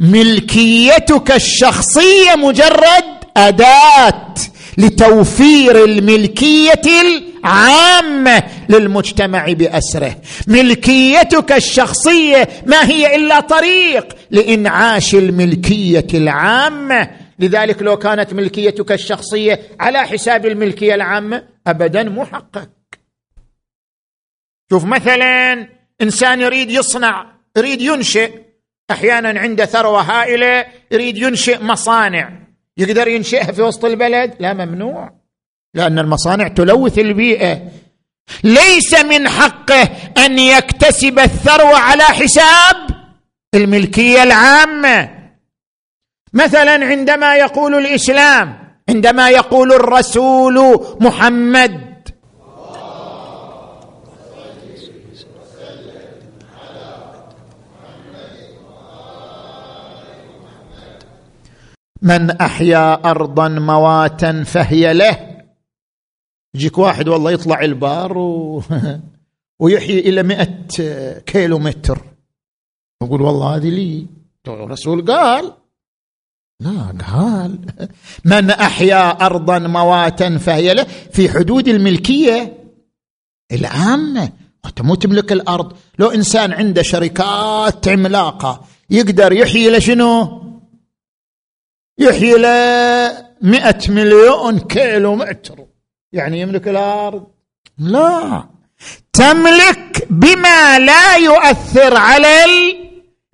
ملكيتك 0.00 1.30
الشخصية 1.30 2.34
مجرد 2.36 3.04
أداة 3.36 4.34
لتوفير 4.78 5.84
الملكية 5.84 6.82
العامة 7.02 8.42
للمجتمع 8.68 9.52
بأسره. 9.52 10.16
ملكيتك 10.46 11.52
الشخصية 11.52 12.48
ما 12.66 12.88
هي 12.88 13.16
إلا 13.16 13.40
طريق 13.40 14.16
لإنعاش 14.30 15.14
الملكية 15.14 16.06
العامة. 16.14 17.10
لذلك 17.38 17.82
لو 17.82 17.96
كانت 17.96 18.34
ملكيتك 18.34 18.92
الشخصية 18.92 19.60
على 19.80 19.98
حساب 19.98 20.46
الملكية 20.46 20.94
العامة 20.94 21.42
ابدا 21.66 22.02
محقق. 22.02 22.68
شوف 24.70 24.84
مثلا 24.84 25.68
إنسان 26.02 26.40
يريد 26.40 26.70
يصنع 26.70 27.26
يريد 27.56 27.80
ينشئ. 27.80 28.47
أحيانا 28.90 29.40
عنده 29.40 29.64
ثروة 29.64 30.00
هائلة 30.00 30.66
يريد 30.90 31.18
ينشئ 31.18 31.62
مصانع. 31.62 32.30
يقدر 32.76 33.08
ينشئها 33.08 33.52
في 33.52 33.62
وسط 33.62 33.84
البلد؟ 33.84 34.34
لا 34.40 34.52
ممنوع. 34.52 35.12
لأن 35.74 35.98
المصانع 35.98 36.48
تلوث 36.48 36.98
البيئة. 36.98 37.62
ليس 38.44 38.94
من 38.94 39.28
حقه 39.28 39.88
أن 40.24 40.38
يكتسب 40.38 41.18
الثروة 41.18 41.78
على 41.78 42.02
حساب 42.02 42.76
الملكية 43.54 44.22
العامة. 44.22 45.18
مثلا 46.32 46.86
عندما 46.86 47.36
يقول 47.36 47.74
الإسلام 47.74 48.58
عندما 48.88 49.30
يقول 49.30 49.72
الرسول 49.72 50.86
محمد 51.00 51.87
من 62.02 62.30
أحيا 62.30 63.10
أرضا 63.10 63.48
مواتا 63.48 64.44
فهي 64.44 64.94
له. 64.94 65.38
يجيك 66.54 66.78
واحد 66.78 67.08
والله 67.08 67.30
يطلع 67.30 67.60
البار 67.60 68.18
و... 68.18 68.62
ويحيي 69.60 69.98
إلى 69.98 70.22
مئة 70.22 70.66
كيلو 71.26 71.58
متر 71.58 72.04
يقول 73.02 73.22
والله 73.22 73.56
هذه 73.56 73.70
لي. 73.70 74.06
الرسول 74.48 75.04
قال 75.04 75.52
لا 76.60 76.94
قال 77.06 77.58
من 78.24 78.50
أحيا 78.50 79.26
أرضا 79.26 79.58
مواتا 79.58 80.38
فهي 80.38 80.74
له. 80.74 80.84
في 81.12 81.28
حدود 81.28 81.68
الملكية 81.68 82.58
العامة 83.52 84.32
انت 84.66 84.82
مو 84.82 84.94
تملك 84.94 85.32
الأرض. 85.32 85.72
لو 85.98 86.08
إنسان 86.08 86.52
عنده 86.52 86.82
شركات 86.82 87.88
عملاقة 87.88 88.64
يقدر 88.90 89.32
يحيي 89.32 89.70
لشنو؟ 89.70 90.47
يحيي 91.98 92.38
له 92.38 93.28
مئة 93.42 93.78
مليون 93.88 94.58
كيلو 94.58 95.14
متر 95.14 95.58
يعني 96.12 96.40
يملك 96.40 96.68
الأرض. 96.68 97.26
لا. 97.78 98.44
تملك 99.12 100.06
بما 100.10 100.78
لا 100.78 101.16
يؤثر 101.16 101.96
على 101.96 102.44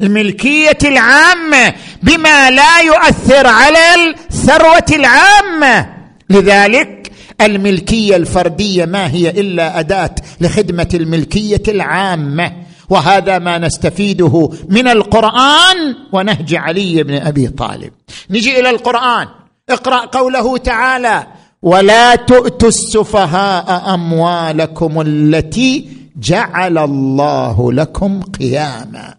الملكية 0.00 0.78
العامة 0.84 1.74
بما 2.02 2.50
لا 2.50 2.80
يؤثر 2.80 3.46
على 3.46 3.94
الثروة 4.30 4.86
العامة. 4.92 5.94
لذلك 6.30 7.12
الملكية 7.40 8.16
الفردية 8.16 8.84
ما 8.84 9.10
هي 9.10 9.30
إلا 9.30 9.78
أداة 9.78 10.14
لخدمة 10.40 10.88
الملكية 10.94 11.62
العامة. 11.68 12.52
وهذا 12.90 13.38
ما 13.38 13.58
نستفيده 13.58 14.50
من 14.68 14.88
القرآن 14.88 15.96
ونهج 16.12 16.54
علي 16.54 17.02
بن 17.02 17.14
أبي 17.14 17.48
طالب. 17.48 17.92
نجي 18.30 18.60
إلى 18.60 18.70
القرآن. 18.70 19.28
اقرأ 19.70 20.06
قوله 20.06 20.58
تعالى 20.58 21.26
ولا 21.62 22.14
تؤتوا 22.14 22.68
السفهاء 22.68 23.94
أموالكم 23.94 25.00
التي 25.00 25.88
جعل 26.16 26.78
الله 26.78 27.72
لكم 27.72 28.22
قياما. 28.22 29.14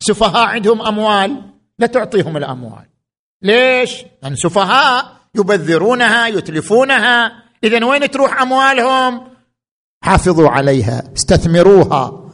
سفهاء 0.00 0.46
عندهم 0.46 0.82
أموال 0.82 1.42
لا 1.78 1.86
تعطيهم 1.86 2.36
الأموال. 2.36 2.86
ليش؟ 3.42 4.04
لأن 4.22 4.36
سفهاء 4.36 5.16
يبذرونها 5.34 6.26
يتلفونها. 6.26 7.32
اذا 7.64 7.84
وين 7.84 8.10
تروح 8.10 8.42
أموالهم؟ 8.42 9.20
حافظوا 10.02 10.48
عليها 10.48 11.02
استثمروها. 11.16 12.24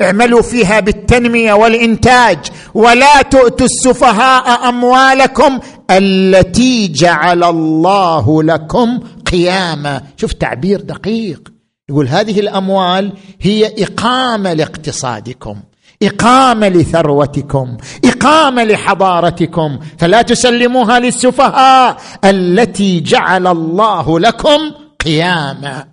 اعملوا 0.00 0.42
فيها 0.42 0.80
بالتنمية 0.80 1.52
والإنتاج 1.52 2.38
ولا 2.74 3.22
تؤتوا 3.22 3.66
السفهاء 3.66 4.68
أموالكم 4.68 5.58
التي 5.90 6.88
جعل 6.88 7.44
الله 7.44 8.42
لكم 8.42 8.98
قياما. 9.32 10.02
شوف 10.16 10.32
تعبير 10.32 10.80
دقيق. 10.80 11.52
يقول 11.90 12.08
هذه 12.08 12.40
الأموال 12.40 13.12
هي 13.40 13.84
إقامة 13.84 14.52
لاقتصادكم 14.52 15.56
إقامة 16.02 16.68
لثروتكم 16.68 17.76
إقامة 18.04 18.64
لحضارتكم. 18.64 19.78
فلا 19.98 20.22
تسلموها 20.22 20.98
للسفهاء 20.98 21.96
التي 22.24 23.00
جعل 23.00 23.46
الله 23.46 24.20
لكم 24.20 24.60
قياما. 25.04 25.86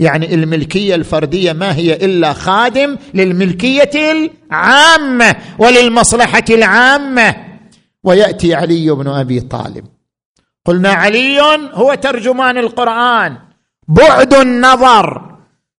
يعني 0.00 0.34
الملكية 0.34 0.94
الفردية 0.94 1.52
ما 1.52 1.74
هي 1.76 1.94
إلا 1.94 2.32
خادم 2.32 2.96
للملكية 3.14 3.90
العامة 3.94 5.36
وللمصلحة 5.58 6.44
العامة. 6.50 7.36
ويأتي 8.04 8.54
علي 8.54 8.90
بن 8.90 9.08
أبي 9.08 9.40
طالب. 9.40 9.84
قلنا 10.66 10.92
علي 10.92 11.40
هو 11.72 11.94
ترجمان 11.94 12.58
القرآن. 12.58 13.36
بعد 13.88 14.34
النظر. 14.34 15.30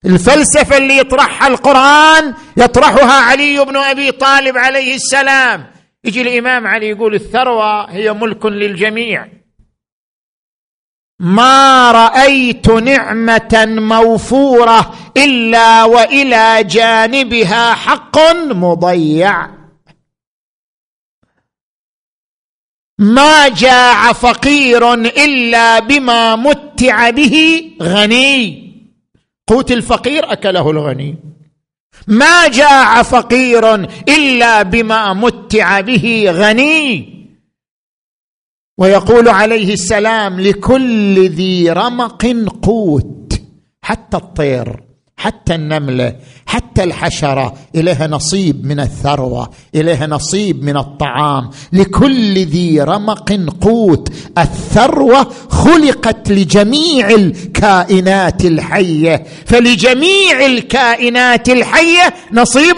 الفلسفة 0.06 0.78
اللي 0.78 0.98
يطرحها 0.98 1.48
القرآن 1.48 2.34
يطرحها 2.58 3.22
علي 3.22 3.66
بن 3.66 3.78
أبي 3.78 4.12
طالب 4.12 4.58
عليه 4.58 4.96
السلام. 4.96 5.66
يجي 6.04 6.22
الإمام 6.22 6.68
علي 6.68 6.90
يقول 6.90 7.16
الثروة 7.16 7.92
هي 7.92 8.14
ملك 8.14 8.46
للجميع. 8.46 9.41
ما 11.22 11.92
رأيت 11.92 12.70
نعمة 12.70 13.66
موفورة 13.68 14.94
إلا 15.18 15.84
وإلى 15.84 16.64
جانبها 16.64 17.74
حق 17.74 18.20
مضيع. 18.36 19.48
ما 23.00 23.48
جاع 23.48 24.14
فقير 24.14 24.94
إلا 24.94 25.80
بما 25.80 26.36
متع 26.36 27.10
به 27.10 27.64
غني. 27.82 28.72
قوت 29.48 29.72
الفقير 29.72 30.32
أكله 30.32 30.72
الغني. 30.72 31.18
ما 32.08 32.48
جاع 32.48 33.04
فقير 33.04 33.76
إلا 34.10 34.62
بما 34.64 35.14
متع 35.14 35.82
به 35.82 36.26
غني. 36.30 37.21
ويقول 38.82 39.30
عليه 39.30 39.74
السلام 39.74 40.40
لكل 40.40 41.30
ذي 41.30 41.70
رمق 41.70 42.26
قوت 42.62 43.42
حتى 43.82 44.18
الطير 44.18 44.84
حتى 45.18 45.56
النمله 45.56 46.16
حتى 46.46 46.84
الحشرة 46.84 47.54
إليها 47.76 48.08
نصيب 48.08 48.66
من 48.66 48.80
الثروة 48.80 49.50
إليها 49.76 50.08
نصيب 50.08 50.64
من 50.64 50.78
الطعام. 50.78 51.50
لكل 51.74 52.34
ذي 52.34 52.82
رمق 52.82 53.34
قوت 53.62 54.14
الثروة 54.38 55.28
خلقت 55.50 56.32
لجميع 56.32 57.10
الكائنات 57.10 58.46
الحية. 58.46 59.24
فلجميع 59.46 60.46
الكائنات 60.46 61.50
الحية 61.50 62.14
نصيب 62.34 62.78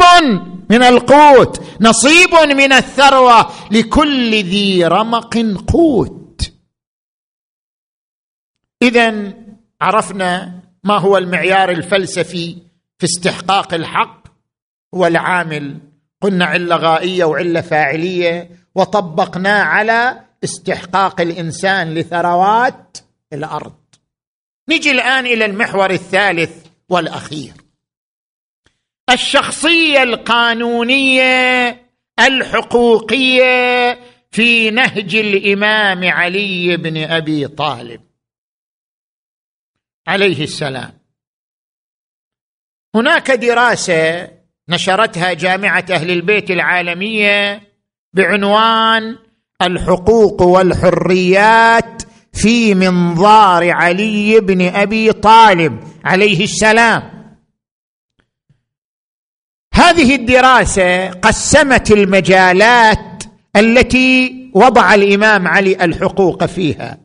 من 0.73 0.83
القوت 0.83 1.61
نصيب 1.81 2.33
من 2.33 2.73
الثروة 2.73 3.49
لكل 3.71 4.31
ذي 4.31 4.85
رمق 4.85 5.37
قوت. 5.67 6.51
اذا 8.81 9.33
عرفنا 9.81 10.59
ما 10.83 10.97
هو 10.97 11.17
المعيار 11.17 11.69
الفلسفي 11.69 12.57
في 12.97 13.05
استحقاق 13.05 13.73
الحق 13.73 14.27
هو 14.95 15.07
العامل 15.07 15.77
قلنا 16.21 16.45
علة 16.45 16.75
غائية 16.75 17.25
وعلة 17.25 17.61
فاعلية 17.61 18.49
وطبقناه 18.75 19.63
على 19.63 20.19
استحقاق 20.43 21.21
الإنسان 21.21 21.93
لثروات 21.93 22.97
الأرض. 23.33 23.75
نجي 24.69 24.91
الآن 24.91 25.25
إلى 25.25 25.45
المحور 25.45 25.91
الثالث 25.91 26.65
والأخير. 26.89 27.62
الشخصية 29.09 30.03
القانونية 30.03 31.81
الحقوقية 32.19 33.99
في 34.31 34.71
نهج 34.71 35.15
الإمام 35.15 36.03
علي 36.03 36.77
بن 36.77 36.97
أبي 36.97 37.47
طالب. 37.47 38.01
عليه 40.07 40.43
السلام. 40.43 40.93
هناك 42.95 43.31
دراسة 43.31 44.31
نشرتها 44.69 45.33
جامعة 45.33 45.85
أهل 45.91 46.11
البيت 46.11 46.51
العالمية 46.51 47.61
بعنوان 48.13 49.17
الحقوق 49.61 50.41
والحريات 50.41 52.03
في 52.33 52.75
منظار 52.75 53.71
علي 53.71 54.39
بن 54.39 54.61
أبي 54.61 55.13
طالب. 55.13 55.83
عليه 56.05 56.43
السلام. 56.43 57.22
هذه 59.73 60.15
الدراسة 60.15 61.09
قسمت 61.09 61.91
المجالات 61.91 63.23
التي 63.55 64.33
وضع 64.53 64.93
الإمام 64.93 65.47
علي 65.47 65.85
الحقوق 65.85 66.45
فيها. 66.45 66.97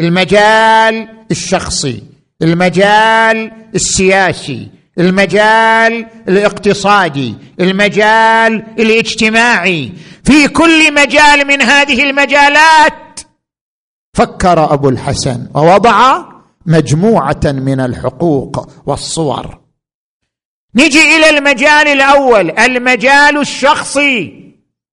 المجال 0.00 1.08
الشخصي 1.30 2.02
المجال 2.42 3.52
السياسي 3.74 4.68
المجال 4.98 6.06
الاقتصادي 6.28 7.34
المجال 7.60 8.64
الاجتماعي. 8.78 9.92
في 10.24 10.48
كل 10.48 10.94
مجال 10.94 11.46
من 11.46 11.62
هذه 11.62 12.10
المجالات 12.10 13.20
فكر 14.16 14.74
أبو 14.74 14.88
الحسن 14.88 15.46
ووضع 15.54 16.24
مجموعة 16.66 17.40
من 17.44 17.80
الحقوق 17.80 18.68
والصور. 18.86 19.59
نجي 20.74 21.16
إلى 21.16 21.38
المجال 21.38 21.88
الأول 21.88 22.50
المجال 22.50 23.38
الشخصي. 23.38 24.40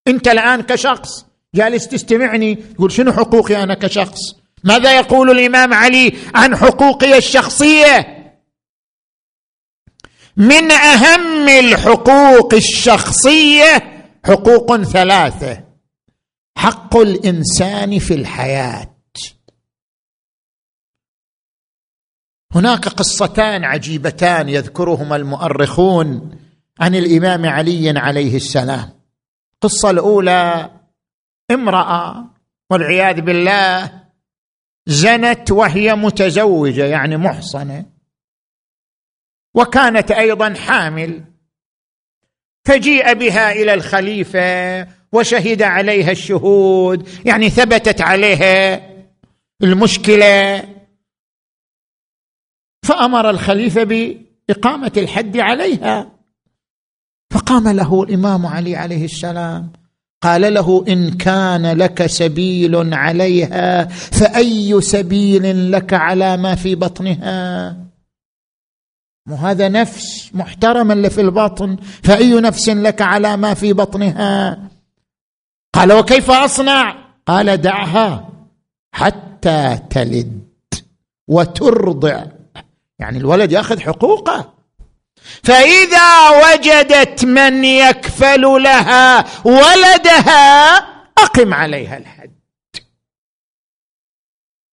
أنت 0.07 0.27
الآن 0.27 0.61
كشخص 0.61 1.25
جالس 1.55 1.87
تستمعني 1.87 2.55
تقول 2.55 2.91
شنو 2.91 3.13
حقوقي 3.13 3.63
أنا 3.63 3.73
كشخص؟ 3.73 4.19
ماذا 4.63 4.95
يقول 4.95 5.31
الإمام 5.31 5.73
علي 5.73 6.13
عن 6.35 6.55
حقوقي 6.55 7.17
الشخصية؟ 7.17 8.17
من 10.37 10.71
أهم 10.71 11.49
الحقوق 11.49 12.53
الشخصية 12.53 14.03
حقوق 14.25 14.83
ثلاثة 14.83 15.63
حق 16.57 16.97
الإنسان 16.97 17.99
في 17.99 18.13
الحياة. 18.13 18.96
هناك 22.55 22.87
قصتان 22.87 23.63
عجيبتان 23.63 24.49
يذكرهما 24.49 25.15
المؤرخون 25.15 26.37
عن 26.79 26.95
الإمام 26.95 27.45
علي 27.45 27.99
عليه 27.99 28.35
السلام. 28.35 28.89
القصة 29.53 29.89
الأولى 29.89 30.71
امرأة 31.51 32.25
والعياذ 32.69 33.21
بالله 33.21 33.91
زنت 34.85 35.51
وهي 35.51 35.95
متزوجة 35.95 36.85
يعني 36.85 37.17
محصنة. 37.17 37.85
وكانت 39.55 40.11
أيضا 40.11 40.53
حامل. 40.53 41.23
فجيء 42.65 43.13
بها 43.13 43.51
إلى 43.51 43.73
الخليفة 43.73 44.87
وشهد 45.11 45.61
عليها 45.61 46.11
الشهود 46.11 47.09
يعني 47.25 47.49
ثبتت 47.49 48.01
عليها 48.01 48.81
المشكلة. 49.63 50.63
فأمر 52.87 53.29
الخليفة 53.29 53.83
بإقامة 53.83 54.91
الحد 54.97 55.37
عليها. 55.37 56.11
فقام 57.33 57.67
له 57.67 58.03
الإمام 58.03 58.45
علي 58.45 58.75
عليه 58.75 59.05
السلام 59.05 59.71
قال 60.21 60.53
له 60.53 60.85
إن 60.87 61.11
كان 61.11 61.77
لك 61.77 62.05
سبيل 62.05 62.93
عليها 62.93 63.85
فأي 63.85 64.81
سبيل 64.81 65.71
لك 65.71 65.93
على 65.93 66.37
ما 66.37 66.55
في 66.55 66.75
بطنها؟ 66.75 67.77
وهذا 69.29 69.69
نفس 69.69 70.29
محترمه 70.33 70.93
اللي 70.93 71.09
في 71.09 71.21
البطن 71.21 71.77
فأي 72.03 72.41
نفس 72.41 72.69
لك 72.69 73.01
على 73.01 73.37
ما 73.37 73.53
في 73.53 73.73
بطنها؟ 73.73 74.59
قال 75.73 75.93
وكيف 75.93 76.31
أصنع؟ 76.31 76.95
قال 77.25 77.57
دعها 77.57 78.29
حتى 78.91 79.79
تلد 79.89 80.47
وترضع 81.27 82.36
يعني 82.99 83.17
الولد 83.17 83.51
ياخذ 83.51 83.79
حقوقه. 83.79 84.53
فإذا 85.43 86.29
وجدت 86.29 87.25
من 87.25 87.65
يكفل 87.65 88.41
لها 88.41 89.25
ولدها 89.45 90.77
أقم 91.17 91.53
عليها 91.53 91.97
الحد. 91.97 92.37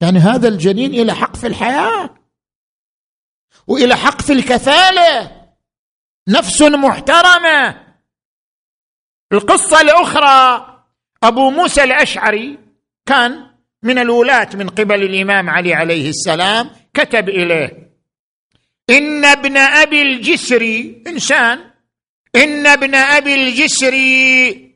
يعني 0.01 0.18
هذا 0.18 0.49
الجنين 0.49 0.95
إلى 0.95 1.14
حق 1.14 1.37
في 1.37 1.47
الحياة 1.47 2.14
وإلى 3.66 3.97
حق 3.97 4.22
في 4.22 4.33
الكفالة. 4.33 5.45
نفس 6.29 6.62
محترمة. 6.62 7.85
القصة 9.33 9.81
الأخرى 9.81 10.66
أبو 11.22 11.51
موسى 11.51 11.85
الأشعري 11.85 12.59
كان 13.07 13.51
من 13.83 13.99
الولاة 13.99 14.49
من 14.55 14.68
قبل 14.68 15.03
الإمام 15.03 15.51
علي 15.51 15.75
عليه 15.75 16.09
السلام 16.09 16.70
كتب 16.95 17.29
إليه 17.29 17.84
إن 18.91 19.24
ابن 19.24 19.57
أبي 19.57 20.03
الجسري 20.03 21.03
إنسان 21.07 21.70
إن 22.37 22.66
ابن 22.66 22.95
أبي 22.95 23.35
الجسري 23.35 24.74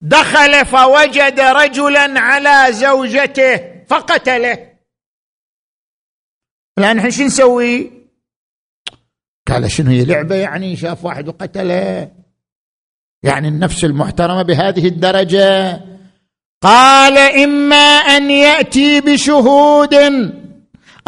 دخل 0.00 0.66
فوجد 0.66 1.40
رجلا 1.40 2.20
على 2.20 2.72
زوجته 2.72 3.84
فقتله. 3.88 4.72
الآن 6.78 6.98
إحنا 6.98 7.10
شو 7.10 7.22
نسوي؟ 7.22 7.92
قال 9.48 9.70
شنو 9.70 9.90
هي 9.90 10.04
لعبة؟ 10.04 10.34
يعني 10.34 10.76
شاف 10.76 11.04
واحد 11.04 11.28
وقتله. 11.28 12.10
يعني 13.22 13.48
النفس 13.48 13.84
المحترمة 13.84 14.42
بهذه 14.42 14.86
الدرجة. 14.86 15.80
قال 16.62 17.18
إما 17.18 17.76
أن 18.16 18.30
يأتي 18.30 19.00
بشهود 19.00 19.94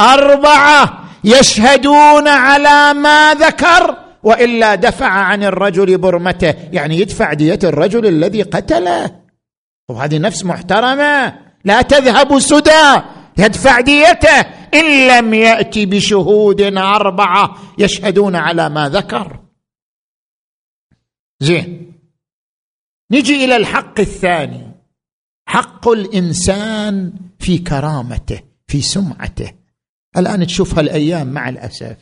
أربعة 0.00 1.03
يشهدون 1.24 2.28
على 2.28 3.00
ما 3.00 3.34
ذكر 3.34 3.96
وإلا 4.22 4.74
دفع 4.74 5.06
عن 5.06 5.42
الرجل 5.42 5.98
برمته. 5.98 6.54
يعني 6.72 6.98
يدفع 6.98 7.32
دية 7.32 7.58
الرجل 7.64 8.06
الذي 8.06 8.42
قتله. 8.42 9.20
وهذه 9.88 10.18
نفس 10.18 10.44
محترمة. 10.44 11.38
لا 11.64 11.82
تذهب 11.82 12.38
سدى 12.38 13.02
يدفع 13.38 13.80
ديته. 13.80 14.40
إن 14.74 15.08
لم 15.08 15.34
يأتي 15.34 15.86
بشهود 15.86 16.60
أربعة 16.60 17.56
يشهدون 17.78 18.36
على 18.36 18.68
ما 18.68 18.88
ذكر. 18.88 19.40
زين 21.40 21.92
نجي 23.12 23.44
إلى 23.44 23.56
الحق 23.56 24.00
الثاني. 24.00 24.72
حق 25.48 25.88
الإنسان 25.88 27.12
في 27.38 27.58
كرامته 27.58 28.40
في 28.66 28.80
سمعته. 28.80 29.63
الآن 30.16 30.46
تشوف 30.46 30.78
هالأيام 30.78 31.26
مع 31.26 31.48
الأسف. 31.48 31.96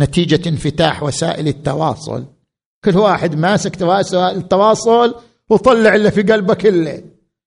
نتيجة 0.00 0.48
انفتاح 0.48 1.02
وسائل 1.02 1.48
التواصل. 1.48 2.26
كل 2.84 2.96
واحد 2.96 3.34
ماسك 3.34 3.80
وسائل 3.80 4.36
التواصل 4.36 5.14
وطلع 5.50 5.94
اللي 5.94 6.10
في 6.10 6.22
قلبه 6.22 6.54
كله. 6.54 7.02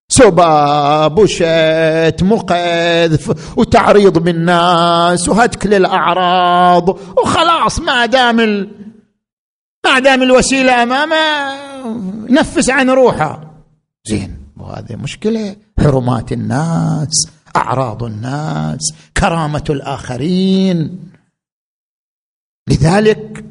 سباب 0.10 1.18
وشتم 1.18 2.32
وقذف 2.32 3.58
وتعريض 3.58 4.18
بالناس 4.18 5.30
وهتك 5.30 5.66
للأعراض 5.66 6.90
وخلاص 6.90 7.80
ما 7.80 8.06
دام 8.06 8.40
ال... 8.40 8.72
ما 9.86 10.00
دام 10.00 10.24
الوسيلة 10.24 10.84
أمامه 10.84 11.16
نفس 12.30 12.70
عن 12.70 12.90
روحه. 12.90 13.54
زين 14.06 14.38
وهذه 14.58 14.96
مشكلة 14.96 15.56
حرمات 15.80 16.32
الناس. 16.32 17.28
أعراض 17.56 18.04
الناس 18.04 18.94
كرامة 19.18 19.64
الآخرين. 19.70 21.10
لذلك 22.70 23.46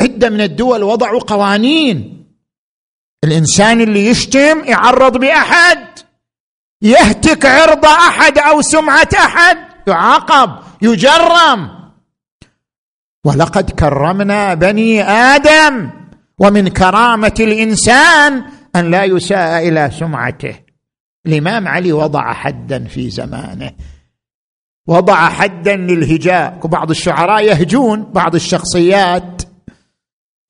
عدة 0.00 0.30
من 0.30 0.40
الدول 0.40 0.82
وضعوا 0.82 1.20
قوانين. 1.20 2.24
الإنسان 3.24 3.80
اللي 3.80 4.06
يشتم 4.06 4.64
يعرض 4.64 5.16
باحد 5.16 5.84
يهتك 6.82 7.46
عرض 7.46 7.84
أحد 7.84 8.38
أو 8.38 8.62
سمعة 8.62 9.08
أحد 9.14 9.58
يعاقب 9.86 10.58
يجرم. 10.82 11.78
ولقد 13.24 13.70
كرمنا 13.70 14.54
بني 14.54 15.02
آدم 15.02 15.90
ومن 16.38 16.68
كرامة 16.68 17.34
الإنسان 17.40 18.44
أن 18.76 18.90
لا 18.90 19.04
يساء 19.04 19.68
إلى 19.68 19.90
سمعته. 19.98 20.67
الإمام 21.26 21.68
علي 21.68 21.92
وضع 21.92 22.32
حدا 22.32 22.84
في 22.84 23.10
زمانه. 23.10 23.70
وضع 24.86 25.28
حدا 25.28 25.76
للهجاء. 25.76 26.60
وبعض 26.64 26.90
الشعراء 26.90 27.44
يهجون 27.44 28.12
بعض 28.12 28.34
الشخصيات 28.34 29.42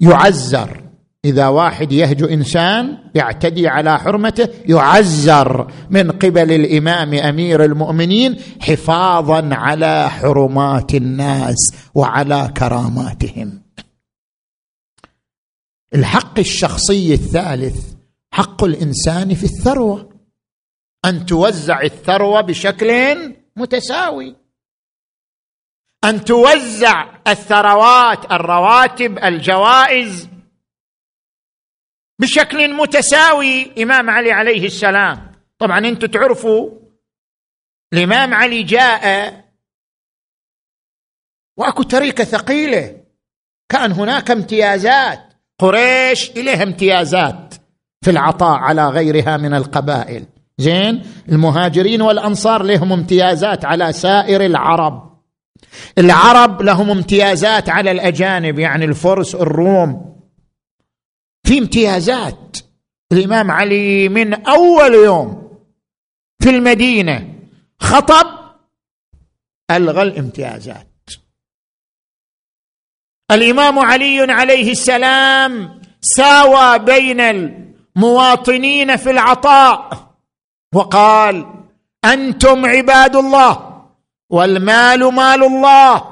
يعزر. 0.01 0.85
إذا 1.25 1.47
واحد 1.49 1.93
يهجو 1.93 2.27
إنسان 2.27 2.99
يعتدي 3.15 3.69
على 3.69 3.99
حرمته 3.99 4.49
يعزر 4.67 5.73
من 5.91 6.11
قبل 6.11 6.53
الإمام 6.53 7.15
أمير 7.15 7.65
المؤمنين 7.65 8.37
حفاظا 8.61 9.49
على 9.53 10.11
حرمات 10.11 10.95
الناس 10.95 11.57
وعلى 11.95 12.53
كراماتهم. 12.57 13.63
الحق 15.95 16.39
الشخصي 16.39 17.15
الثالث 17.15 17.93
حق 18.31 18.65
الإنسان 18.65 19.35
في 19.35 19.45
الثروة. 19.45 20.18
أن 21.05 21.27
توزع 21.27 21.81
الثروة 21.81 22.41
بشكل 22.41 22.91
متساوي. 23.57 24.37
أن 26.05 26.25
توزع 26.25 27.17
الثروات 27.27 28.33
الرواتب 28.33 29.19
الجوائز 29.19 30.29
بشكل 32.21 32.75
متساوي. 32.75 33.83
إمام 33.83 34.11
علي 34.11 34.33
عليه 34.33 34.67
السلام. 34.67 35.33
طبعا 35.59 35.79
أنتم 35.79 36.07
تعرفوا 36.07 36.71
الإمام 37.93 38.35
علي 38.35 38.63
جاء 38.63 39.45
وأكو 41.57 41.83
تركه 41.83 42.25
ثقيلة. 42.25 43.05
كان 43.69 43.93
هناك 43.93 44.31
امتيازات. 44.31 45.35
قريش 45.59 46.31
إليها 46.31 46.63
امتيازات 46.63 47.55
في 48.05 48.11
العطاء 48.11 48.59
على 48.59 48.89
غيرها 48.89 49.37
من 49.37 49.55
القبائل. 49.55 50.27
زين؟ 50.59 51.03
المهاجرين 51.29 52.03
والأنصار 52.03 52.63
لهم 52.63 52.93
امتيازات 52.93 53.65
على 53.65 53.93
سائر 53.93 54.47
العرب. 54.47 55.19
العرب 55.99 56.63
لهم 56.63 56.91
امتيازات 56.91 57.69
على 57.69 57.91
الأجانب 57.91 58.59
يعني 58.59 58.85
الفرس 58.85 59.35
الروم. 59.35 60.19
في 61.47 61.59
امتيازات. 61.59 62.57
الإمام 63.13 63.51
علي 63.51 64.09
من 64.09 64.47
أول 64.47 64.95
يوم 64.95 65.59
في 66.43 66.51
المدينة 66.51 67.35
خطب 67.81 68.27
ألغى 69.71 70.03
الامتيازات. 70.03 70.87
الإمام 73.31 73.79
علي 73.79 74.33
عليه 74.33 74.73
السلام 74.73 75.81
ساوى 76.01 76.79
بين 76.79 77.21
المواطنين 77.21 78.97
في 78.97 79.11
العطاء. 79.11 80.08
وقال 80.75 81.47
أنتم 82.05 82.67
عباد 82.67 83.17
الله 83.17 83.83
والمال 84.31 85.15
مال 85.15 85.45
الله 85.45 86.05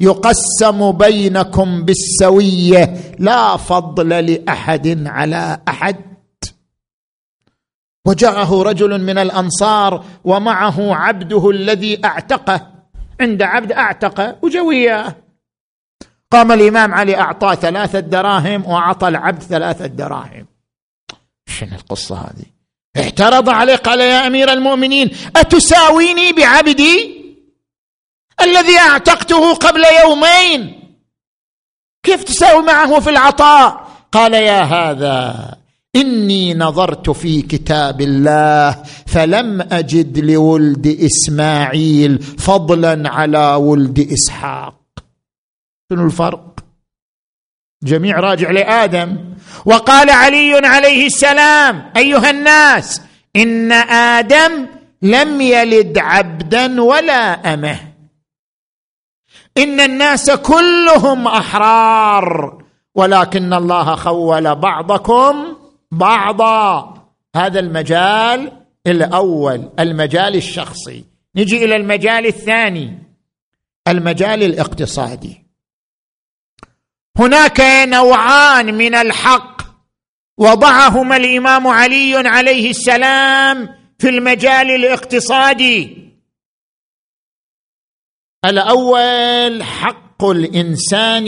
يقسم 0.00 0.92
بينكم 0.92 1.84
بالسوية 1.84 3.14
لا 3.18 3.56
فضل 3.56 4.08
لأحد 4.08 5.06
على 5.06 5.60
أحد. 5.68 5.96
وجاءه 8.06 8.62
رجل 8.62 9.02
من 9.02 9.18
الأنصار 9.18 10.04
ومعه 10.24 10.94
عبده 10.94 11.50
الذي 11.50 12.04
أعتقه. 12.04 12.66
عند 13.20 13.42
عبد 13.42 13.72
أعتقه 13.72 14.36
وجوية. 14.42 15.16
قام 16.30 16.52
الإمام 16.52 16.94
علي 16.94 17.20
اعطاه 17.20 17.54
ثلاثة 17.54 18.00
دراهم 18.00 18.66
وأعطى 18.66 19.08
العبد 19.08 19.42
ثلاثة 19.42 19.86
دراهم. 19.86 20.46
شنو 21.46 21.74
القصة 21.74 22.16
هذه؟ 22.16 22.59
اعترض 22.96 23.48
عليه 23.48 23.76
قال 23.76 24.00
يا 24.00 24.26
أمير 24.26 24.52
المؤمنين 24.52 25.10
أتساويني 25.36 26.32
بعبدي 26.32 27.20
الذي 28.42 28.78
أعتقته 28.78 29.54
قبل 29.54 29.82
يومين؟ 30.04 30.80
كيف 32.02 32.24
تساوي 32.24 32.62
معه 32.62 33.00
في 33.00 33.10
العطاء؟ 33.10 33.86
قال 34.12 34.34
يا 34.34 34.62
هذا 34.62 35.54
إني 35.96 36.54
نظرت 36.54 37.10
في 37.10 37.42
كتاب 37.42 38.00
الله 38.00 38.82
فلم 39.06 39.60
أجد 39.60 40.18
لولد 40.18 40.86
إسماعيل 40.86 42.22
فضلا 42.22 43.10
على 43.10 43.54
ولد 43.54 44.12
إسحاق. 44.12 44.74
شنو 45.92 46.04
الفرق؟ 46.06 46.49
جميع 47.82 48.20
راجع 48.20 48.50
لآدم. 48.50 49.18
وقال 49.64 50.10
علي 50.10 50.66
عليه 50.66 51.06
السلام 51.06 51.90
أيها 51.96 52.30
الناس 52.30 53.02
إن 53.36 53.72
آدم 53.72 54.66
لم 55.02 55.40
يلد 55.40 55.98
عبدا 55.98 56.82
ولا 56.82 57.54
أمة. 57.54 57.80
إن 59.58 59.80
الناس 59.80 60.30
كلهم 60.30 61.26
أحرار 61.26 62.58
ولكن 62.94 63.52
الله 63.52 63.94
خول 63.94 64.54
بعضكم 64.54 65.56
بعضا. 65.90 66.94
هذا 67.36 67.60
المجال 67.60 68.52
الأول 68.86 69.70
المجال 69.78 70.36
الشخصي. 70.36 71.04
نجي 71.36 71.64
إلى 71.64 71.76
المجال 71.76 72.26
الثاني 72.26 72.98
المجال 73.88 74.42
الاقتصادي. 74.42 75.49
هناك 77.18 77.60
نوعان 77.88 78.74
من 78.74 78.94
الحق. 78.94 79.60
وضعهما 80.38 81.16
الإمام 81.16 81.66
علي 81.66 82.28
عليه 82.28 82.70
السلام 82.70 83.68
في 83.98 84.08
المجال 84.08 84.70
الاقتصادي. 84.70 86.10
الأول 88.44 89.62
حق 89.62 90.24
الإنسان 90.24 91.24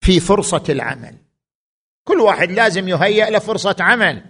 في 0.00 0.20
فرصة 0.20 0.62
العمل. 0.68 1.18
كل 2.04 2.20
واحد 2.20 2.50
لازم 2.50 2.88
يهيأ 2.88 3.30
له 3.30 3.38
فرصه 3.38 3.76
عمل. 3.80 4.24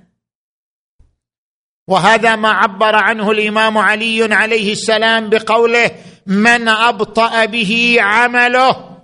وهذا 1.89 2.37
ما 2.37 2.49
عبر 2.49 2.95
عنه 2.95 3.31
الإمام 3.31 3.79
علي 3.79 4.35
عليه 4.35 4.73
السلام 4.73 5.31
بقوله 5.31 5.91
من 6.27 6.69
أبطأ 6.69 7.45
به 7.45 7.97
عمله 8.01 8.98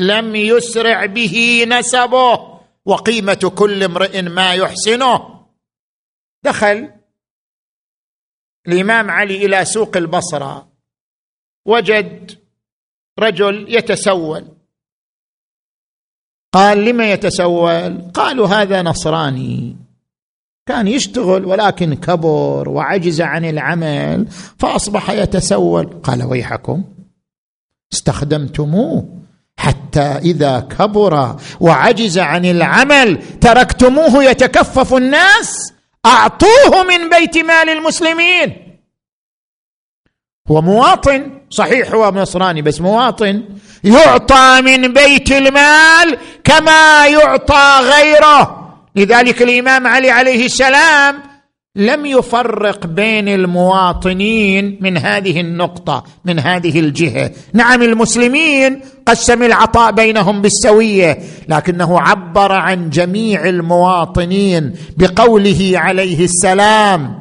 لم 0.00 0.36
يسرع 0.36 1.06
به 1.06 1.64
نسبه. 1.68 2.60
وقيمة 2.84 3.52
كل 3.58 3.82
امرئ 3.82 4.22
ما 4.22 4.54
يحسنه. 4.54 5.44
دخل 6.44 6.90
الإمام 8.68 9.10
علي 9.10 9.46
إلى 9.46 9.64
سوق 9.64 9.96
البصرة. 9.96 10.72
وجد 11.66 12.38
رجل 13.18 13.66
يتسول. 13.68 14.48
قال 16.52 16.84
لما 16.84 17.12
يتسول؟ 17.12 18.10
قالوا 18.10 18.46
هذا 18.46 18.82
نصراني. 18.82 19.76
كان 20.66 20.88
يشتغل 20.88 21.44
ولكن 21.44 21.94
كبر 21.94 22.68
وعجز 22.68 23.20
عن 23.20 23.44
العمل 23.44 24.26
فأصبح 24.58 25.10
يتسول. 25.10 25.86
قال 25.86 26.22
ويحكم 26.22 26.84
استخدمتموه. 27.92 29.19
حتى 29.60 30.00
إذا 30.00 30.68
كبر 30.78 31.36
وعجز 31.60 32.18
عن 32.18 32.44
العمل 32.44 33.22
تركتموه 33.40 34.24
يتكفف 34.24 34.94
الناس 34.94 35.72
أعطوه 36.06 36.82
من 36.88 37.08
بيت 37.10 37.38
مال 37.38 37.68
المسلمين. 37.70 38.56
هو 40.50 40.62
مواطن 40.62 41.40
صحيح 41.50 41.92
هو 41.92 42.10
نصراني 42.10 42.62
بس 42.62 42.80
مواطن 42.80 43.44
يعطى 43.84 44.60
من 44.64 44.92
بيت 44.92 45.32
المال 45.32 46.18
كما 46.44 47.06
يعطى 47.06 47.80
غيره. 47.82 48.56
لذلك 48.96 49.42
الإمام 49.42 49.86
علي 49.86 50.10
عليه 50.10 50.46
السلام 50.46 51.29
لم 51.76 52.06
يفرق 52.06 52.86
بين 52.86 53.28
المواطنين 53.28 54.78
من 54.80 54.98
هذه 54.98 55.40
النقطة 55.40 56.04
من 56.24 56.38
هذه 56.38 56.80
الجهة. 56.80 57.30
نعم 57.52 57.82
المسلمين 57.82 58.80
قسم 59.06 59.42
العطاء 59.42 59.92
بينهم 59.92 60.42
بالسوية 60.42 61.18
لكنه 61.48 62.00
عبر 62.00 62.52
عن 62.52 62.90
جميع 62.90 63.48
المواطنين 63.48 64.74
بقوله 64.96 65.72
عليه 65.74 66.24
السلام 66.24 67.20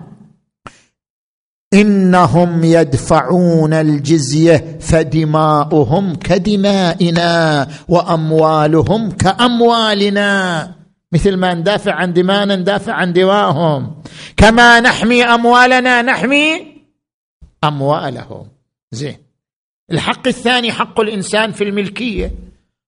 إنهم 1.73 2.63
يدفعون 2.63 3.73
الجزية 3.73 4.77
فدماؤهم 4.79 6.15
كدمائنا 6.15 7.67
وأموالهم 7.87 9.11
كأموالنا. 9.11 10.78
مثل 11.12 11.38
ما 11.38 11.53
ندافع 11.53 11.93
عن 11.93 12.14
دماءنا 12.14 12.55
ندافع 12.55 12.93
عن 12.93 13.14
دمائهم 13.14 13.95
كما 14.38 14.80
نحمي 14.80 15.24
أموالنا 15.24 16.01
نحمي 16.01 16.68
أموالهم. 17.64 18.47
زين. 18.91 19.18
الحق 19.91 20.28
الثاني 20.28 20.72
حق 20.72 20.99
الإنسان 20.99 21.51
في 21.51 21.64
الملكية. 21.64 22.32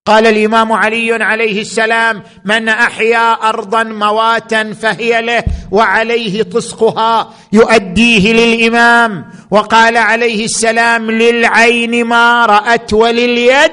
قال 0.05 0.27
الإمام 0.27 0.71
علي 0.71 1.23
عليه 1.23 1.61
السلام 1.61 2.23
من 2.45 2.69
أحيا 2.69 3.31
أرضا 3.33 3.83
مواتا 3.83 4.73
فهي 4.73 5.21
له 5.21 5.43
وعليه 5.71 6.43
طسقها 6.43 7.33
يؤديه 7.53 8.33
للإمام. 8.33 9.31
وقال 9.51 9.97
عليه 9.97 10.45
السلام 10.45 11.11
للعين 11.11 12.05
ما 12.05 12.45
رأت 12.45 12.93
ولليد 12.93 13.71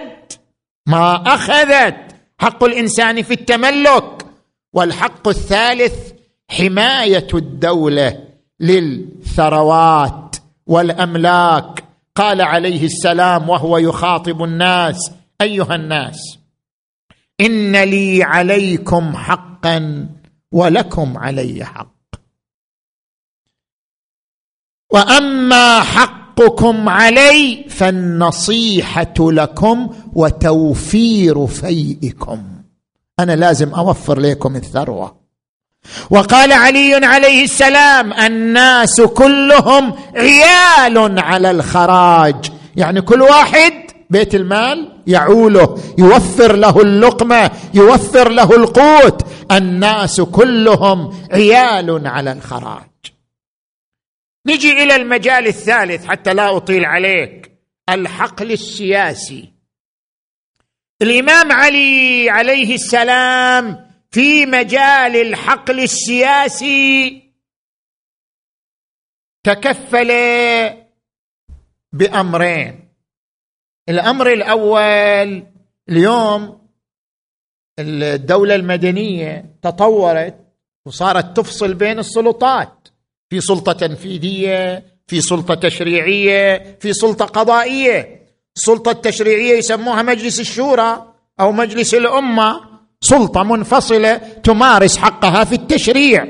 ما 0.86 1.34
أخذت. 1.34 1.96
حق 2.38 2.64
الإنسان 2.64 3.22
في 3.22 3.34
التملك. 3.34 4.27
والحق 4.72 5.28
الثالث 5.28 6.12
حماية 6.48 7.28
الدولة 7.34 8.28
للثروات 8.60 10.36
والأملاك. 10.66 11.84
قال 12.14 12.42
عليه 12.42 12.84
السلام 12.84 13.48
وهو 13.48 13.78
يخاطب 13.78 14.42
الناس 14.42 15.12
أيها 15.40 15.74
الناس 15.74 16.38
إن 17.40 17.76
لي 17.76 18.22
عليكم 18.22 19.16
حقا 19.16 20.08
ولكم 20.52 21.18
علي 21.18 21.64
حق. 21.64 21.94
وأما 24.92 25.80
حقكم 25.80 26.88
علي 26.88 27.64
فالنصيحة 27.68 29.14
لكم 29.18 29.94
وتوفير 30.12 31.46
فيئكم. 31.46 32.57
أنا 33.20 33.36
لازم 33.36 33.74
أوفر 33.74 34.20
لكم 34.20 34.56
الثروة. 34.56 35.16
وقال 36.10 36.52
علي 36.52 36.94
عليه 36.94 37.44
السلام 37.44 38.12
الناس 38.12 39.00
كلهم 39.00 39.94
عيال 40.16 41.18
على 41.18 41.50
الخراج. 41.50 42.52
يعني 42.76 43.00
كل 43.00 43.22
واحد 43.22 43.72
بيت 44.10 44.34
المال 44.34 45.02
يعوله 45.06 45.78
يوفر 45.98 46.56
له 46.56 46.80
اللقمة 46.80 47.50
يوفر 47.74 48.28
له 48.28 48.56
القوت. 48.56 49.26
الناس 49.52 50.20
كلهم 50.20 51.26
عيال 51.32 52.06
على 52.06 52.32
الخراج. 52.32 52.88
نجي 54.46 54.82
إلى 54.82 54.96
المجال 54.96 55.46
الثالث 55.46 56.06
حتى 56.06 56.34
لا 56.34 56.56
أطيل 56.56 56.84
عليك 56.84 57.52
الحقل 57.88 58.52
السياسي. 58.52 59.57
الإمام 61.02 61.52
علي 61.52 62.30
عليه 62.30 62.74
السلام 62.74 63.90
في 64.10 64.46
مجال 64.46 65.16
الحقل 65.16 65.80
السياسي 65.80 67.22
تكفل 69.44 70.12
بأمرين. 71.92 72.88
الأمر 73.88 74.32
الأول 74.32 75.46
اليوم 75.88 76.68
الدولة 77.78 78.54
المدنية 78.54 79.44
تطورت 79.62 80.36
وصارت 80.86 81.36
تفصل 81.36 81.74
بين 81.74 81.98
السلطات. 81.98 82.88
في 83.30 83.40
سلطة 83.40 83.72
تنفيذية 83.72 84.84
في 85.06 85.20
سلطة 85.20 85.54
تشريعية 85.54 86.76
في 86.80 86.92
سلطة 86.92 87.24
قضائية. 87.24 88.27
السلطه 88.58 88.90
التشريعية 88.90 89.58
يسموها 89.58 90.02
مجلس 90.02 90.40
الشورى 90.40 91.02
أو 91.40 91.52
مجلس 91.52 91.94
الأمة 91.94 92.60
سلطة 93.00 93.42
منفصلة 93.42 94.16
تمارس 94.16 94.96
حقها 94.96 95.44
في 95.44 95.54
التشريع. 95.54 96.26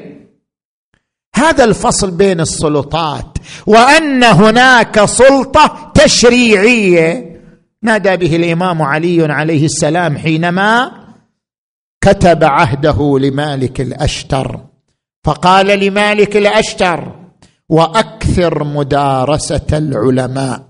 هذا 1.34 1.64
الفصل 1.64 2.10
بين 2.10 2.40
السلطات 2.40 3.38
وأن 3.66 4.24
هناك 4.24 5.04
سلطة 5.04 5.92
تشريعية. 5.94 7.40
نادى 7.82 8.16
به 8.16 8.36
الإمام 8.36 8.82
علي 8.82 9.32
عليه 9.32 9.64
السلام 9.64 10.18
حينما 10.18 10.90
كتب 12.00 12.44
عهده 12.44 13.18
لمالك 13.18 13.80
الأشتر. 13.80 14.60
فقال 15.24 15.66
لمالك 15.66 16.36
الأشتر 16.36 17.12
وأكثر 17.68 18.64
مدارسة 18.64 19.66
العلماء 19.72 20.67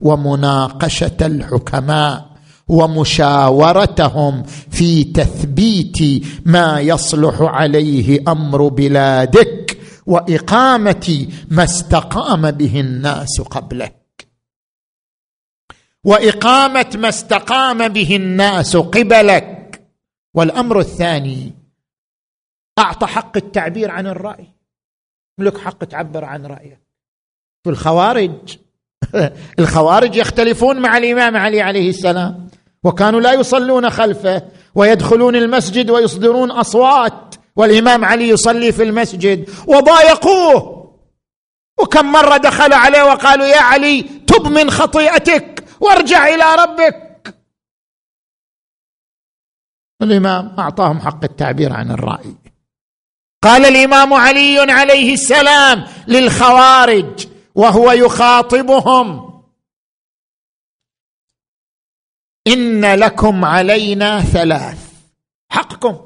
ومناقشة 0.00 1.16
الحكماء 1.20 2.36
ومشاورتهم 2.68 4.42
في 4.70 5.04
تثبيت 5.04 6.26
ما 6.46 6.80
يصلح 6.80 7.36
عليه 7.40 8.22
أمر 8.28 8.68
بلادك 8.68 9.78
وإقامة 10.06 11.28
ما 11.50 11.64
استقام 11.64 12.50
به 12.50 12.80
الناس 12.80 13.40
قبلك. 13.40 14.28
وإقامة 16.04 16.90
ما 16.94 17.08
استقام 17.08 17.88
به 17.88 18.16
الناس 18.16 18.76
قبلك. 18.76 19.82
والأمر 20.34 20.80
الثاني 20.80 21.52
اعطى 22.78 23.06
حق 23.06 23.36
التعبير 23.36 23.90
عن 23.90 24.06
الرأي. 24.06 24.52
لك 25.38 25.58
حق 25.58 25.84
تعبر 25.84 26.24
عن 26.24 26.46
رأيك. 26.46 26.80
الخوارج 27.66 28.58
الخوارج 29.58 30.16
يختلفون 30.16 30.78
مع 30.78 30.96
الإمام 30.96 31.36
علي 31.36 31.60
عليه 31.62 31.88
السلام. 31.88 32.48
وكانوا 32.84 33.20
لا 33.20 33.32
يصلون 33.32 33.90
خلفه 33.90 34.42
ويدخلون 34.74 35.36
المسجد 35.36 35.90
ويصدرون 35.90 36.50
أصوات 36.50 37.34
والإمام 37.56 38.04
علي 38.04 38.28
يصلي 38.28 38.72
في 38.72 38.82
المسجد. 38.82 39.50
وضايقوه. 39.66 40.76
وكم 41.78 42.12
مرة 42.12 42.36
دخل 42.36 42.72
عليه 42.72 43.02
وقالوا 43.02 43.46
يا 43.46 43.60
علي 43.60 44.02
تب 44.02 44.46
من 44.46 44.70
خطيئتك 44.70 45.64
وارجع 45.80 46.28
إلى 46.28 46.62
ربك. 46.62 47.34
الإمام 50.02 50.56
أعطاهم 50.58 51.00
حق 51.00 51.24
التعبير 51.24 51.72
عن 51.72 51.90
الرأي. 51.90 52.34
قال 53.42 53.64
الإمام 53.64 54.14
علي 54.14 54.72
عليه 54.72 55.14
السلام 55.14 55.84
للخوارج 56.08 57.26
وهو 57.56 57.92
يخاطبهم. 57.92 59.26
إن 62.46 62.94
لكم 62.94 63.44
علينا 63.44 64.20
ثلاث. 64.20 64.78
حقكم. 65.48 65.96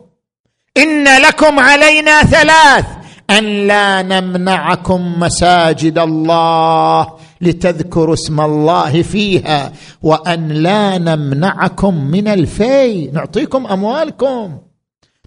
إن 0.77 1.23
لكم 1.23 1.59
علينا 1.59 2.23
ثلاث. 2.23 2.87
أن 3.31 3.67
لا 3.67 4.03
نمنعكم 4.03 5.21
مساجد 5.21 5.99
الله 5.99 7.19
لتذكروا 7.41 8.15
اسم 8.15 8.41
الله 8.41 9.03
فيها. 9.03 9.73
وأن 10.03 10.49
لا 10.49 10.99
نمنعكم 10.99 11.95
من 12.11 12.29
الفي 12.29 13.07
نعطيكم 13.07 13.67
أموالكم. 13.67 14.59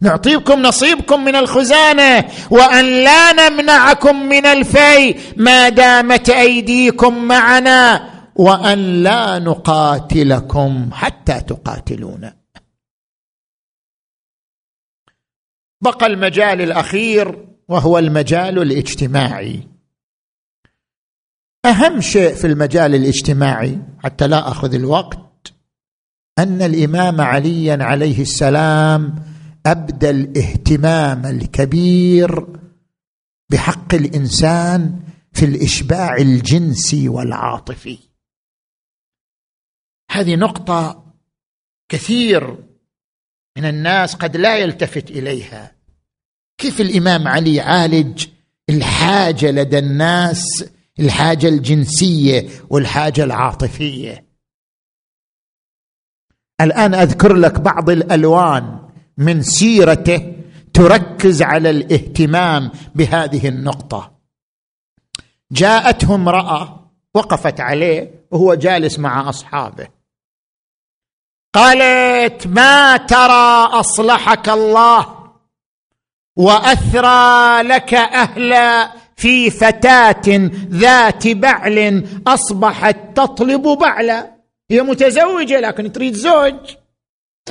نعطيكم 0.01 0.61
نصيبكم 0.61 1.25
من 1.25 1.35
الخزانة 1.35 2.29
وأن 2.51 2.85
لا 3.03 3.49
نمنعكم 3.49 4.15
من 4.29 4.45
الفي 4.45 5.15
ما 5.37 5.69
دامت 5.69 6.29
أيديكم 6.29 7.23
معنا 7.27 8.09
وأن 8.35 9.03
لا 9.03 9.39
نقاتلكم 9.39 10.89
حتى 10.93 11.41
تقاتلونا. 11.41 12.35
بقى 15.81 16.05
المجال 16.05 16.61
الأخير 16.61 17.47
وهو 17.67 17.97
المجال 17.99 18.59
الاجتماعي. 18.61 19.67
أهم 21.65 22.01
شيء 22.01 22.35
في 22.35 22.47
المجال 22.47 22.95
الاجتماعي 22.95 23.79
حتى 24.03 24.27
لا 24.27 24.47
أخذ 24.47 24.73
الوقت 24.73 25.53
أن 26.39 26.61
الإمام 26.61 27.21
عليا 27.21 27.77
عليه 27.83 28.21
السلام 28.21 29.15
أبدى 29.66 30.09
الاهتمام 30.09 31.26
الكبير 31.26 32.47
بحق 33.49 33.93
الإنسان 33.93 34.99
في 35.34 35.45
الإشباع 35.45 36.16
الجنسي 36.16 37.09
والعاطفي. 37.09 37.99
هذه 40.11 40.36
نقطة 40.36 41.05
كثير 41.89 42.57
من 43.57 43.66
الناس 43.66 44.16
قد 44.16 44.38
لا 44.38 44.57
يلتفت 44.57 45.11
إليها. 45.11 45.76
كيف 46.57 46.82
الإمام 46.82 47.28
علي 47.28 47.61
عالج 47.61 48.28
حاجة 48.82 49.51
لدى 49.51 49.80
الناس 49.80 50.66
الحاجة 50.99 51.47
الجنسية 51.47 52.49
والحاجة 52.70 53.24
العاطفية؟ 53.24 54.26
الآن 56.61 56.93
أذكر 56.93 57.34
لك 57.34 57.59
بعض 57.59 57.89
الألوان. 57.89 58.89
من 59.18 59.41
سيرته 59.41 60.34
تركز 60.74 61.41
على 61.41 61.70
الاهتمام 61.70 62.72
بهذه 62.95 63.47
النقطة. 63.47 64.11
جاءته 65.51 66.16
امرأة 66.16 66.91
وقفت 67.14 67.59
عليه 67.59 68.26
وهو 68.32 68.53
جالس 68.53 68.99
مع 68.99 69.30
أصحابه. 69.30 69.88
قالت 71.53 72.47
ما 72.47 72.97
ترى 72.97 73.80
أصلحك 73.80 74.49
الله 74.49 75.24
وأثرى 76.36 77.61
لك 77.64 77.93
أهلا 77.93 78.91
في 79.16 79.49
فتاة 79.49 80.49
ذات 80.70 81.28
بعل 81.28 82.07
أصبحت 82.28 82.97
تطلب 83.16 83.61
بعلا. 83.61 84.34
هي 84.72 84.82
متزوجة 84.82 85.59
لكن 85.59 85.91
تريد 85.91 86.14
زوج. 86.14 86.76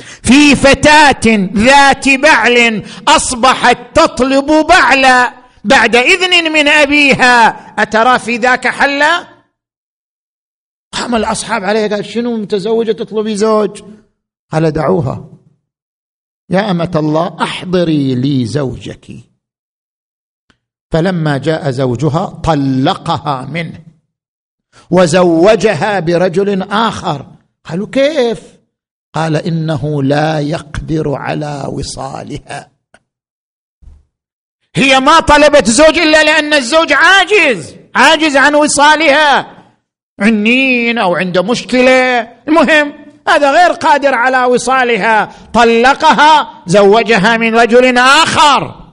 في 0.01 0.55
فتاة 0.55 1.49
ذات 1.53 2.09
بعل 2.09 2.85
أصبحت 3.07 3.77
تطلب 3.93 4.67
بعلا 4.67 5.33
بعد 5.63 5.95
إذن 5.95 6.51
من 6.53 6.67
أبيها. 6.67 7.47
أترى 7.81 8.19
في 8.19 8.37
ذاك 8.37 8.67
حلا؟ 8.67 9.27
قام 10.91 11.15
الأصحاب 11.15 11.63
عليه 11.63 11.87
قال 11.87 12.05
شنو 12.05 12.37
متزوجة 12.37 12.91
تطلبي 12.91 13.35
زوج؟ 13.35 13.81
قال 14.51 14.71
دعوها. 14.71 15.29
يا 16.49 16.71
أمة 16.71 16.91
الله 16.95 17.43
أحضري 17.43 18.15
لي 18.15 18.45
زوجك. 18.45 19.11
فلما 20.91 21.37
جاء 21.37 21.71
زوجها 21.71 22.25
طلقها 22.25 23.45
منه. 23.45 23.79
وزوجها 24.91 25.99
برجل 25.99 26.61
آخر. 26.61 27.31
قالوا 27.65 27.87
كيف؟ 27.87 28.52
قال 29.13 29.35
إنه 29.35 30.03
لا 30.03 30.39
يقدر 30.39 31.15
على 31.15 31.63
وصالها. 31.69 32.69
هي 34.75 34.99
ما 34.99 35.19
طلبت 35.19 35.69
زوج 35.69 35.97
إلا 35.97 36.23
لأن 36.23 36.53
الزوج 36.53 36.93
عاجز 36.93 37.75
عاجز 37.95 38.37
عن 38.37 38.55
وصالها. 38.55 39.47
عنين 40.19 40.97
أو 40.97 41.15
عنده 41.15 41.43
مشكلة. 41.43 42.19
المهم 42.47 42.93
هذا 43.27 43.51
غير 43.51 43.71
قادر 43.71 44.13
على 44.13 44.43
وصالها. 44.43 45.31
طلقها 45.53 46.63
زوجها 46.65 47.37
من 47.37 47.55
رجل 47.55 47.97
آخر. 47.97 48.83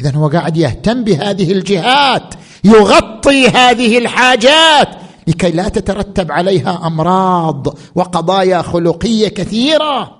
اذا 0.00 0.16
هو 0.16 0.28
قاعد 0.28 0.56
يهتم 0.56 1.04
بهذه 1.04 1.52
الجهات 1.52 2.34
يغطي 2.64 3.48
هذه 3.48 3.98
الحاجات. 3.98 4.88
لكي 5.28 5.50
لا 5.50 5.68
تترتب 5.68 6.32
عليها 6.32 6.86
أمراض 6.86 7.78
وقضايا 7.94 8.62
خلقية 8.62 9.28
كثيرة. 9.28 10.18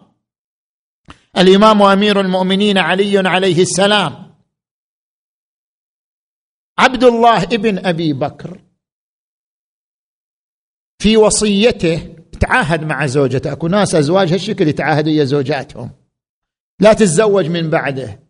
الإمام 1.38 1.82
أمير 1.82 2.20
المؤمنين 2.20 2.78
علي 2.78 3.28
عليه 3.28 3.62
السلام. 3.62 4.34
عبد 6.78 7.04
الله 7.04 7.42
ابن 7.42 7.86
أبي 7.86 8.12
بكر 8.12 8.60
في 11.02 11.16
وصيته 11.16 12.16
تعاهد 12.40 12.82
مع 12.84 13.06
زوجته. 13.06 13.52
أكو 13.52 13.68
ناس 13.68 13.94
أزواج 13.94 14.32
هالشكل 14.32 14.68
يتعاهدوا 14.68 15.12
ويا 15.12 15.24
زوجاتهم. 15.24 15.90
لا 16.80 16.92
تتزوج 16.92 17.46
من 17.46 17.70
بعده. 17.70 18.20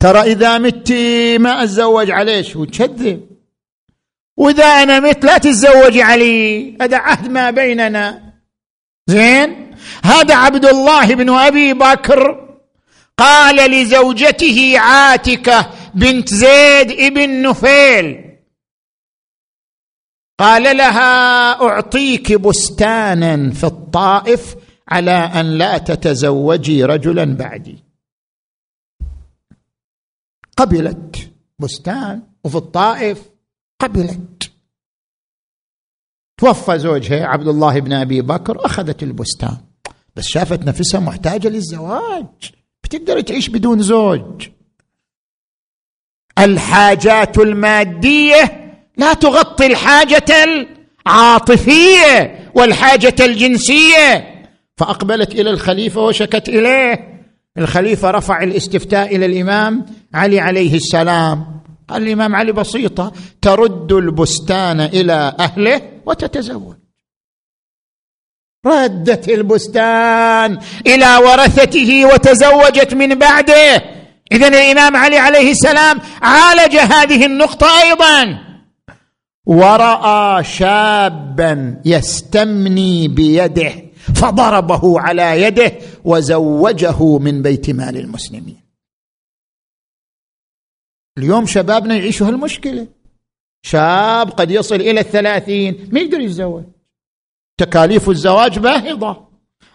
ترى 0.00 0.20
إذا 0.20 0.58
مت 0.58 0.92
ما 1.40 1.62
أتزوج 1.62 2.10
عليش 2.10 2.56
وتكذب 2.56 3.29
وإذا 4.40 4.64
أنا 4.64 5.00
مت 5.00 5.24
لا 5.24 5.38
تتزوجي 5.38 6.02
علي. 6.02 6.76
هذا 6.82 6.96
عهد 6.96 7.28
ما 7.28 7.50
بيننا. 7.50 8.32
زين؟ 9.06 9.76
هذا 10.04 10.34
عبد 10.34 10.64
الله 10.64 11.14
بن 11.14 11.30
أبي 11.30 11.74
بكر 11.74 12.48
قال 13.16 13.70
لزوجته 13.70 14.78
عاتكة 14.78 15.70
بنت 15.94 16.28
زيد 16.28 16.90
ابن 16.90 17.42
نفيل. 17.42 18.38
قال 20.38 20.76
لها 20.76 21.52
أعطيك 21.62 22.32
بستانا 22.32 23.50
في 23.50 23.64
الطائف 23.64 24.56
على 24.88 25.10
أن 25.10 25.58
لا 25.58 25.78
تتزوجي 25.78 26.84
رجلا 26.84 27.24
بعدي. 27.24 27.84
قبلت 30.56 31.30
بستان 31.58 32.22
وفي 32.44 32.56
الطائف. 32.56 33.30
قبلت. 33.80 34.50
توفى 36.36 36.78
زوجها 36.78 37.26
عبد 37.26 37.48
الله 37.48 37.80
بن 37.80 37.92
أبي 37.92 38.22
بكر 38.22 38.66
أخذت 38.66 39.02
البستان. 39.02 39.56
بس 40.16 40.24
شافت 40.24 40.64
نفسها 40.66 41.00
محتاجة 41.00 41.48
للزواج. 41.48 42.26
بتقدر 42.84 43.20
تعيش 43.20 43.48
بدون 43.48 43.82
زوج. 43.82 44.48
الحاجات 46.38 47.38
المادية 47.38 48.72
لا 48.96 49.14
تغطي 49.14 49.66
الحاجة 49.66 50.24
العاطفية 51.06 52.50
والحاجة 52.54 53.14
الجنسية. 53.20 54.40
فأقبلت 54.76 55.32
إلى 55.32 55.50
الخليفة 55.50 56.00
وشكت 56.00 56.48
إليه. 56.48 57.10
الخليفة 57.58 58.10
رفع 58.10 58.42
الاستفتاء 58.42 59.16
إلى 59.16 59.26
الإمام 59.26 59.86
علي 60.14 60.40
عليه 60.40 60.74
السلام. 60.74 61.60
قال 61.90 62.02
الإمام 62.02 62.36
علي 62.36 62.52
بسيطة 62.52 63.12
ترد 63.42 63.92
البستان 63.92 64.80
إلى 64.80 65.36
أهله 65.40 65.82
وتتزوج. 66.06 66.76
ردت 68.66 69.28
البستان 69.28 70.58
إلى 70.86 71.16
ورثته 71.16 72.04
وتزوجت 72.06 72.94
من 72.94 73.14
بعده. 73.14 73.82
اذا 74.32 74.48
الإمام 74.48 74.96
علي 74.96 75.18
عليه 75.18 75.50
السلام 75.50 76.00
عالج 76.22 76.76
هذه 76.76 77.26
النقطة 77.26 77.66
أيضا. 77.82 78.38
ورأى 79.46 80.44
شابا 80.44 81.80
يستمني 81.84 83.08
بيده 83.08 83.72
فضربه 84.14 85.00
على 85.00 85.42
يده 85.42 85.72
وزوجه 86.04 87.18
من 87.18 87.42
بيت 87.42 87.70
مال 87.70 87.96
المسلمين. 87.96 88.59
اليوم 91.20 91.46
شبابنا 91.46 91.94
يعيشوا 91.94 92.26
هالمشكلة. 92.28 92.86
شاب 93.62 94.30
قد 94.30 94.50
يصل 94.50 94.74
إلى 94.74 95.00
الثلاثين 95.00 95.88
ما 95.92 96.00
يقدر 96.00 96.20
يتزوج. 96.20 96.64
تكاليف 97.58 98.10
الزواج 98.10 98.58
باهظة. 98.58 99.28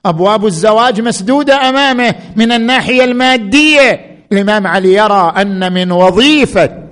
أبواب 0.06 0.46
الزواج 0.46 1.02
مسدودة 1.02 1.70
أمامه 1.70 2.16
من 2.36 2.52
الناحية 2.52 3.04
المادية. 3.04 3.90
الإمام 4.32 4.68
علي 4.68 4.94
يرى 4.94 5.34
أن 5.38 5.74
من 5.74 5.92
وظيفة 5.92 6.90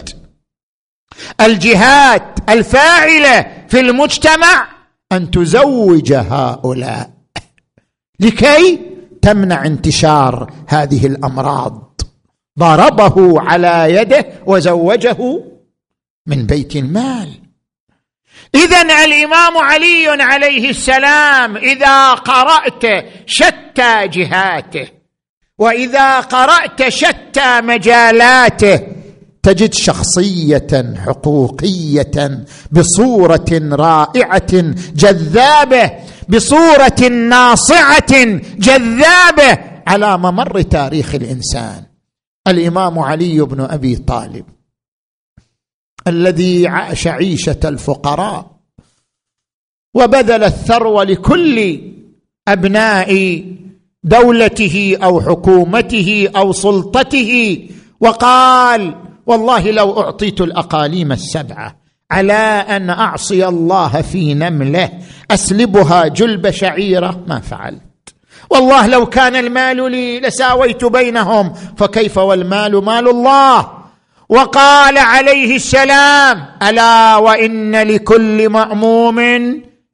الجهات 1.41 2.23
الفاعلة 2.49 3.65
في 3.67 3.79
المجتمع 3.79 4.67
أن 5.11 5.31
تزوج 5.31 6.13
هؤلاء. 6.13 7.09
لكي 8.19 8.79
تمنع 9.21 9.65
انتشار 9.65 10.53
هذه 10.67 11.07
الأمراض. 11.07 11.92
ضربه 12.59 13.41
على 13.41 13.95
يده 13.95 14.25
وزوجه 14.45 15.17
من 16.27 16.45
بيت 16.45 16.75
المال. 16.75 17.29
اذا 18.55 18.81
الإمام 18.81 19.57
علي 19.57 20.07
عليه 20.23 20.69
السلام 20.69 21.57
إذا 21.57 22.13
قرأت 22.13 23.05
شتى 23.25 24.07
جهاته 24.07 24.87
وإذا 25.57 26.19
قرأت 26.19 26.89
شتى 26.89 27.61
مجالاته 27.61 28.79
تجد 29.43 29.73
شخصية 29.73 30.95
حقوقية 31.05 32.45
بصورة 32.71 33.49
رائعة 33.71 34.53
جذابة 34.95 35.91
بصورة 36.29 37.07
ناصعة 37.09 38.23
جذابة 38.57 39.57
على 39.87 40.17
ممر 40.17 40.61
تاريخ 40.61 41.15
الإنسان. 41.15 41.92
الإمام 42.47 42.99
علي 42.99 43.41
بن 43.41 43.61
أبي 43.61 43.95
طالب 43.95 44.45
الذي 46.07 46.67
عاش 46.67 47.07
عيشة 47.07 47.59
الفقراء 47.65 48.51
وبذل 49.93 50.43
الثروة 50.43 51.03
لكل 51.03 51.81
أبناء 52.47 53.43
دولته 54.03 54.97
أو 55.03 55.21
حكومته 55.21 56.29
أو 56.35 56.51
سلطته 56.51 57.59
وقال 57.99 58.95
والله 59.25 59.71
لو 59.71 60.01
أعطيت 60.01 60.41
الأقاليم 60.41 61.11
السبعة 61.11 61.75
على 62.11 62.33
أن 62.69 62.89
أعصي 62.89 63.47
الله 63.47 64.01
في 64.01 64.33
نمله 64.33 64.99
أسلبها 65.31 66.07
جلب 66.07 66.49
شعيرة 66.49 67.23
ما 67.27 67.39
فعلت. 67.39 67.92
والله 68.53 68.87
لو 68.87 69.05
كان 69.05 69.35
المال 69.35 69.91
لي 69.91 70.19
لساويت 70.19 70.85
بينهم 70.85 71.53
فكيف 71.77 72.17
والمال 72.17 72.83
مال 72.83 73.09
الله؟ 73.09 73.67
وقال 74.29 74.97
عليه 74.97 75.55
السلام 75.55 76.45
ألا 76.63 77.15
وإن 77.15 77.75
لكل 77.75 78.49
مأموم 78.49 79.19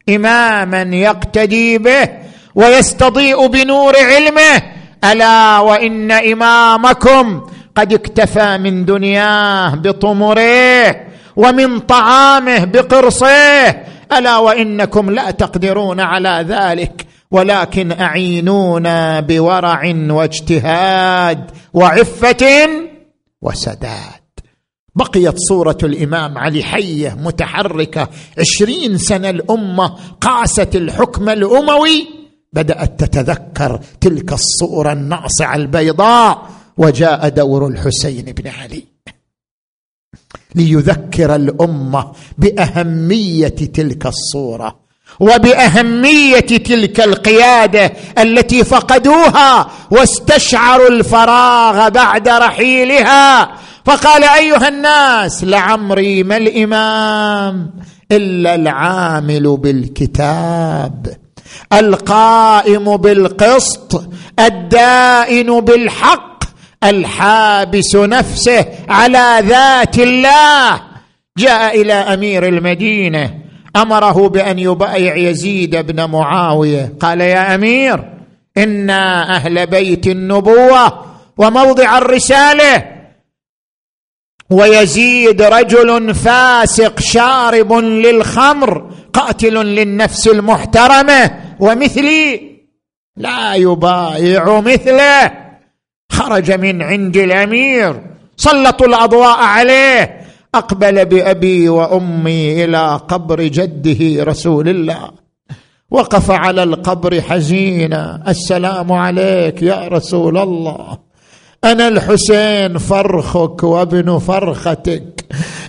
إماما 0.09 0.81
يقتدي 0.81 1.77
به 1.77 2.09
ويستضيء 2.55 3.47
بنور 3.47 3.93
علمه؟ 3.97 4.61
ألا 5.03 5.59
وإن 5.59 6.11
إمامكم 6.11 7.41
قد 7.75 7.93
اكتفى 7.93 8.57
من 8.57 8.85
دنياه 8.85 9.75
بطمره 9.75 10.95
ومن 11.35 11.79
طعامه 11.79 12.65
بقرصه؟ 12.65 13.69
ألا 14.17 14.37
وإنكم 14.37 15.09
لا 15.09 15.31
تقدرون 15.31 15.99
على 15.99 16.45
ذلك. 16.47 17.05
ولكن 17.31 17.91
أعينونا 17.91 19.19
بورع 19.19 19.93
واجتهاد 20.09 21.51
وعفة 21.73 22.45
وسداد. 23.41 24.19
بقيت 24.95 25.35
صورة 25.37 25.77
الإمام 25.83 26.37
علي 26.37 26.63
حية 26.63 27.13
متحركة. 27.13 28.09
عشرين 28.37 28.97
سنة 28.97 29.29
الأمة 29.29 29.95
قاست 30.21 30.75
الحكم 30.75 31.29
الأموي. 31.29 32.07
بدأت 32.53 33.03
تتذكر 33.03 33.79
تلك 34.01 34.33
الصورة 34.33 34.93
الناصعة 34.93 35.55
البيضاء. 35.55 36.49
وجاء 36.77 37.29
دور 37.29 37.67
الحسين 37.67 38.25
بن 38.25 38.47
علي 38.47 38.83
ليذكر 40.55 41.35
الأمة 41.35 42.11
بأهمية 42.37 43.47
تلك 43.47 44.05
الصورة. 44.05 44.88
وبأهمية 45.19 46.39
تلك 46.39 46.99
القيادة 46.99 47.93
التي 48.17 48.63
فقدوها 48.63 49.69
واستشعروا 49.91 50.89
الفراغ 50.89 51.89
بعد 51.89 52.29
رحيلها. 52.29 53.51
فقال 53.85 54.23
أيها 54.23 54.67
الناس 54.67 55.43
لعمري 55.43 56.23
ما 56.23 56.37
الإمام 56.37 57.71
إلا 58.11 58.55
العامل 58.55 59.57
بالكتاب 59.57 61.07
القائم 61.73 62.97
بالقسط 62.97 64.03
الدائن 64.39 65.59
بالحق 65.59 66.43
الحابس 66.83 67.95
نفسه 67.95 68.65
على 68.89 69.43
ذات 69.47 69.99
الله. 69.99 70.81
جاء 71.37 71.81
إلى 71.81 71.93
أمير 71.93 72.47
المدينة 72.47 73.38
أمره 73.75 74.29
بأن 74.29 74.59
يبايع 74.59 75.15
يزيد 75.15 75.75
بن 75.75 76.09
معاوية. 76.09 76.93
قال 76.99 77.21
يا 77.21 77.55
أمير 77.55 78.13
أنا 78.57 79.35
أهل 79.35 79.67
بيت 79.67 80.07
النبوة 80.07 81.05
وموضع 81.37 81.97
الرسالة 81.97 82.85
ويزيد 84.49 85.41
رجل 85.41 86.15
فاسق 86.15 86.99
شارب 86.99 87.73
للخمر 87.73 88.91
قاتل 89.13 89.53
للنفس 89.53 90.27
المحترمة 90.27 91.31
ومثلي 91.59 92.41
لا 93.17 93.53
يبايع 93.55 94.59
مثله. 94.59 95.31
خرج 96.11 96.51
من 96.51 96.81
عند 96.81 97.17
الأمير 97.17 98.01
سلطوا 98.37 98.87
الأضواء 98.87 99.37
عليه 99.37 100.18
أقبل 100.59 101.05
بأبي 101.05 101.69
وأمي 101.69 102.63
إلى 102.65 102.99
قبر 103.07 103.41
جده 103.41 104.23
رسول 104.23 104.69
الله. 104.69 105.09
وقف 105.91 106.31
على 106.31 106.63
القبر 106.63 107.21
حزينا. 107.21 108.23
السلام 108.27 108.91
عليك 108.91 109.61
يا 109.61 109.87
رسول 109.87 110.37
الله. 110.37 110.97
أنا 111.63 111.87
الحسين 111.87 112.77
فرخك 112.77 113.63
وابن 113.63 114.17
فرختك. 114.17 115.25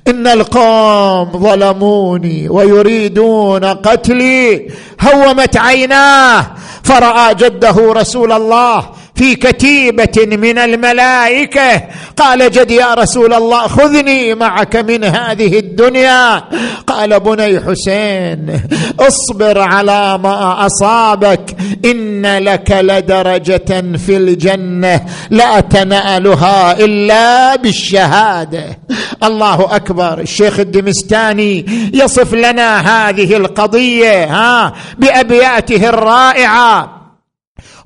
إن 0.08 0.26
القوم 0.26 1.30
ظلموني 1.32 2.48
ويريدون 2.48 3.64
قتلي. 3.64 4.70
هومت 5.02 5.56
عيناه. 5.56 6.46
فرأى 6.82 7.34
جده 7.34 7.92
رسول 7.92 8.32
الله. 8.32 8.99
في 9.20 9.34
كتيبة 9.34 10.36
من 10.36 10.58
الملائكة. 10.58 11.82
قال 12.16 12.50
جد 12.50 12.70
يا 12.70 12.94
رسول 12.94 13.34
الله 13.34 13.68
خذني 13.68 14.34
معك 14.34 14.76
من 14.76 15.04
هذه 15.04 15.58
الدنيا. 15.58 16.44
قال 16.86 17.20
بني 17.20 17.60
حسين 17.60 18.60
اصبر 19.00 19.60
على 19.60 20.18
ما 20.18 20.66
أصابك. 20.66 21.56
إن 21.84 22.38
لك 22.38 22.70
لدرجة 22.70 23.96
في 24.06 24.16
الجنة 24.16 25.00
لا 25.30 25.60
تنالها 25.60 26.78
إلا 26.78 27.56
بالشهادة. 27.56 28.78
الله 29.22 29.76
أكبر. 29.76 30.20
الشيخ 30.20 30.58
الدمستاني 30.60 31.66
يصف 31.94 32.34
لنا 32.34 32.78
هذه 32.78 33.36
القضية 33.36 34.24
ها 34.24 34.72
بأبياته 34.98 35.88
الرائعة. 35.88 36.99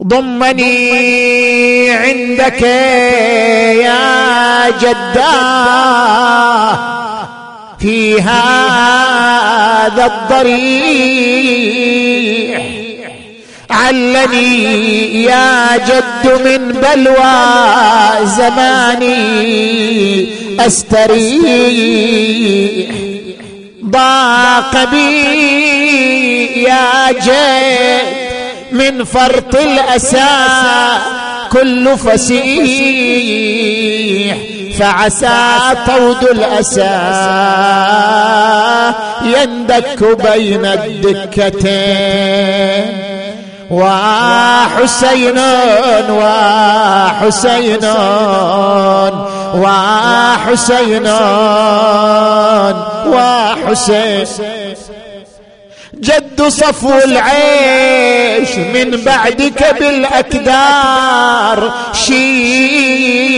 ضمني 0.02 1.90
عندك 1.90 2.62
يا 3.82 4.70
جداه 4.70 6.78
في 7.78 8.20
هذا 8.20 10.06
الضريح 10.06 10.64
علني 13.70 15.22
يا 15.24 15.76
جد 15.76 16.32
من 16.44 16.72
بلوى 16.72 18.24
زماني 18.24 20.26
أستريح. 20.60 21.34
ضاق 23.84 24.84
بي 24.90 26.62
يا 26.62 27.12
جد. 27.12 28.23
من 28.74 29.04
فرط 29.04 29.54
الأسى. 29.54 30.18
كل 31.52 31.98
فسيح 31.98 33.24
فعسى 34.78 35.58
طود 35.86 36.24
الأسى. 36.24 36.94
يندك 39.24 40.04
بين 40.04 40.66
الدكتين. 40.66 41.94
وحسين 43.70 45.38
وحسين 46.10 47.84
وحسين 49.54 51.06
وحسين. 53.06 54.26
جد 56.00 56.42
صفو 56.48 56.98
العيش 57.04 58.48
من 58.74 58.90
بعدك 58.90 59.76
بالأكدار 59.80 61.72
شيب 62.06 63.34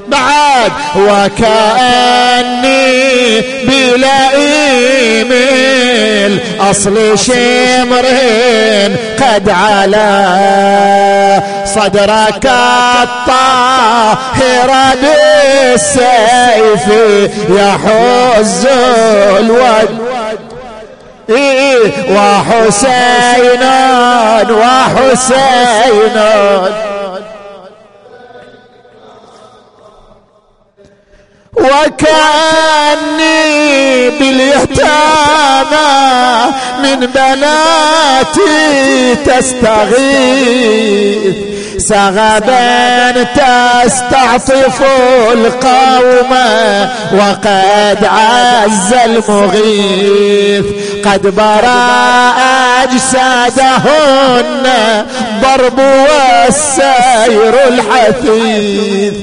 بعد 0.07 0.71
وكأني 0.95 2.75
بلئيم 3.41 5.31
الأصل 6.25 7.19
شمرين 7.19 8.97
قد 9.21 9.49
على 9.49 10.09
صدرك 11.75 12.45
الطاهر 13.03 14.71
بالسيف 15.01 16.87
يحز 17.49 18.67
الود. 19.39 20.14
إيه 21.29 21.91
وحسين 22.15 23.63
وحسين 24.51 26.17
وكأني 32.75 34.09
باليتامى 34.09 35.85
من 36.83 36.99
بناتي 37.05 38.55
تستغيث. 39.25 40.75
سغبا 41.89 43.11
تستعطف 43.23 44.81
القوم 45.33 46.31
وقد 47.13 48.05
عز 48.05 48.93
المغيث. 49.05 50.65
قد 51.05 51.27
برأ 51.35 52.33
أجسادهن 52.83 54.65
ضرب 55.41 55.79
والسير 55.79 57.53
الحثيث. 57.67 59.13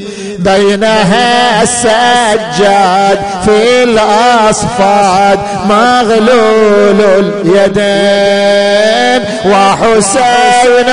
بينها 0.45 1.62
السجاد 1.62 3.18
في 3.45 3.82
الأصفاد 3.82 5.38
مغلول 5.68 7.01
اليدين 7.45 9.22
وحسين 9.53 10.90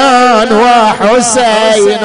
وحسين. 0.51 2.03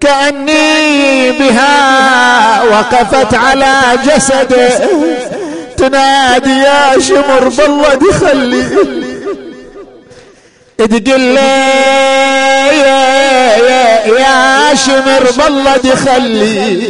كأني 0.00 1.32
بها 1.32 2.62
وقفت 2.62 3.34
على 3.34 3.74
جسده 4.04 4.68
تنادي 5.76 6.50
يا 6.50 6.98
شمر 7.00 7.48
بالله 7.48 7.94
دخلي. 7.94 8.64
تقول 10.78 11.20
لي 11.20 12.39
يا, 12.86 13.56
يا, 13.56 14.06
يا 14.18 14.74
شمر 14.74 15.30
بالله 15.44 15.76
دخلي 15.76 16.86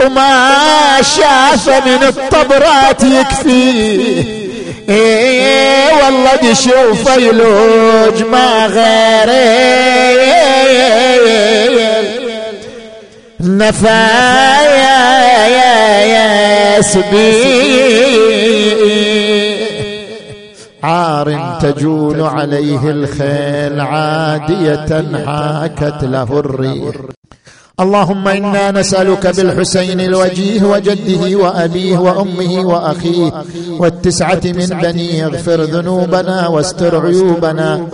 وما 0.00 0.96
شاف 1.16 1.68
من 1.86 2.02
الطبرات 2.02 3.02
يكفي. 3.02 4.44
إيه 4.88 5.92
والله 6.04 6.36
دي 6.42 6.54
يلوج 7.18 8.22
ما 8.30 8.66
غيري 8.66 9.74
نفايا 13.40 14.98
يا 15.48 16.04
يا 16.04 16.80
عار 20.84 21.58
تجول 21.60 22.20
عليه 22.22 22.90
الخيل 22.90 23.80
عادية 23.80 25.04
حاكت 25.26 26.04
له 26.04 26.38
الريح. 26.38 26.94
اللهم 27.80 28.28
إنا 28.28 28.70
نسألك 28.70 29.26
بالحسين 29.26 30.00
الوجيه 30.00 30.62
وجده 30.64 31.36
وأبيه 31.36 31.98
وأمه 31.98 32.66
وأخيه 32.66 33.32
والتسعة 33.70 34.40
من 34.44 34.66
بني 34.82 35.24
اغفر 35.24 35.62
ذنوبنا 35.62 36.48
واستر 36.48 37.06
عيوبنا 37.06 37.86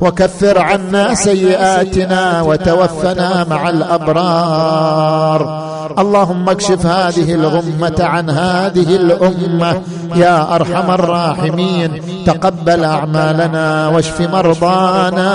وكفر 0.00 0.58
عنا 0.58 1.14
سيئاتنا 1.14 2.42
وتوفنا 2.42 3.46
مع 3.50 3.68
الأبرار. 3.68 5.61
اللهم 5.98 6.48
اكشف 6.48 6.86
هذه 6.86 7.34
الغمه 7.34 7.96
عن 8.00 8.30
هذه 8.30 8.96
الأمة. 8.96 9.82
يا 10.16 10.54
أرحم 10.54 10.90
الراحمين. 10.90 12.02
تقبل 12.26 12.84
أعمالنا 12.84 13.88
واشف 13.88 14.20
مرضانا. 14.20 15.32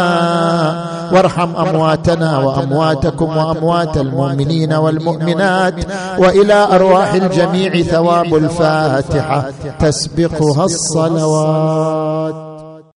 وارحم 1.13 1.55
أمواتنا 1.55 2.37
وأمواتكم 2.37 3.37
وأموات 3.37 3.97
المؤمنين 3.97 4.73
والمؤمنات. 4.73 5.73
وإلى 6.17 6.67
أرواح 6.71 7.13
الجميع 7.13 7.81
ثواب 7.81 8.35
الفاتحة. 8.35 9.51
تسبقها 9.79 10.65
الصلوات. 10.65 12.46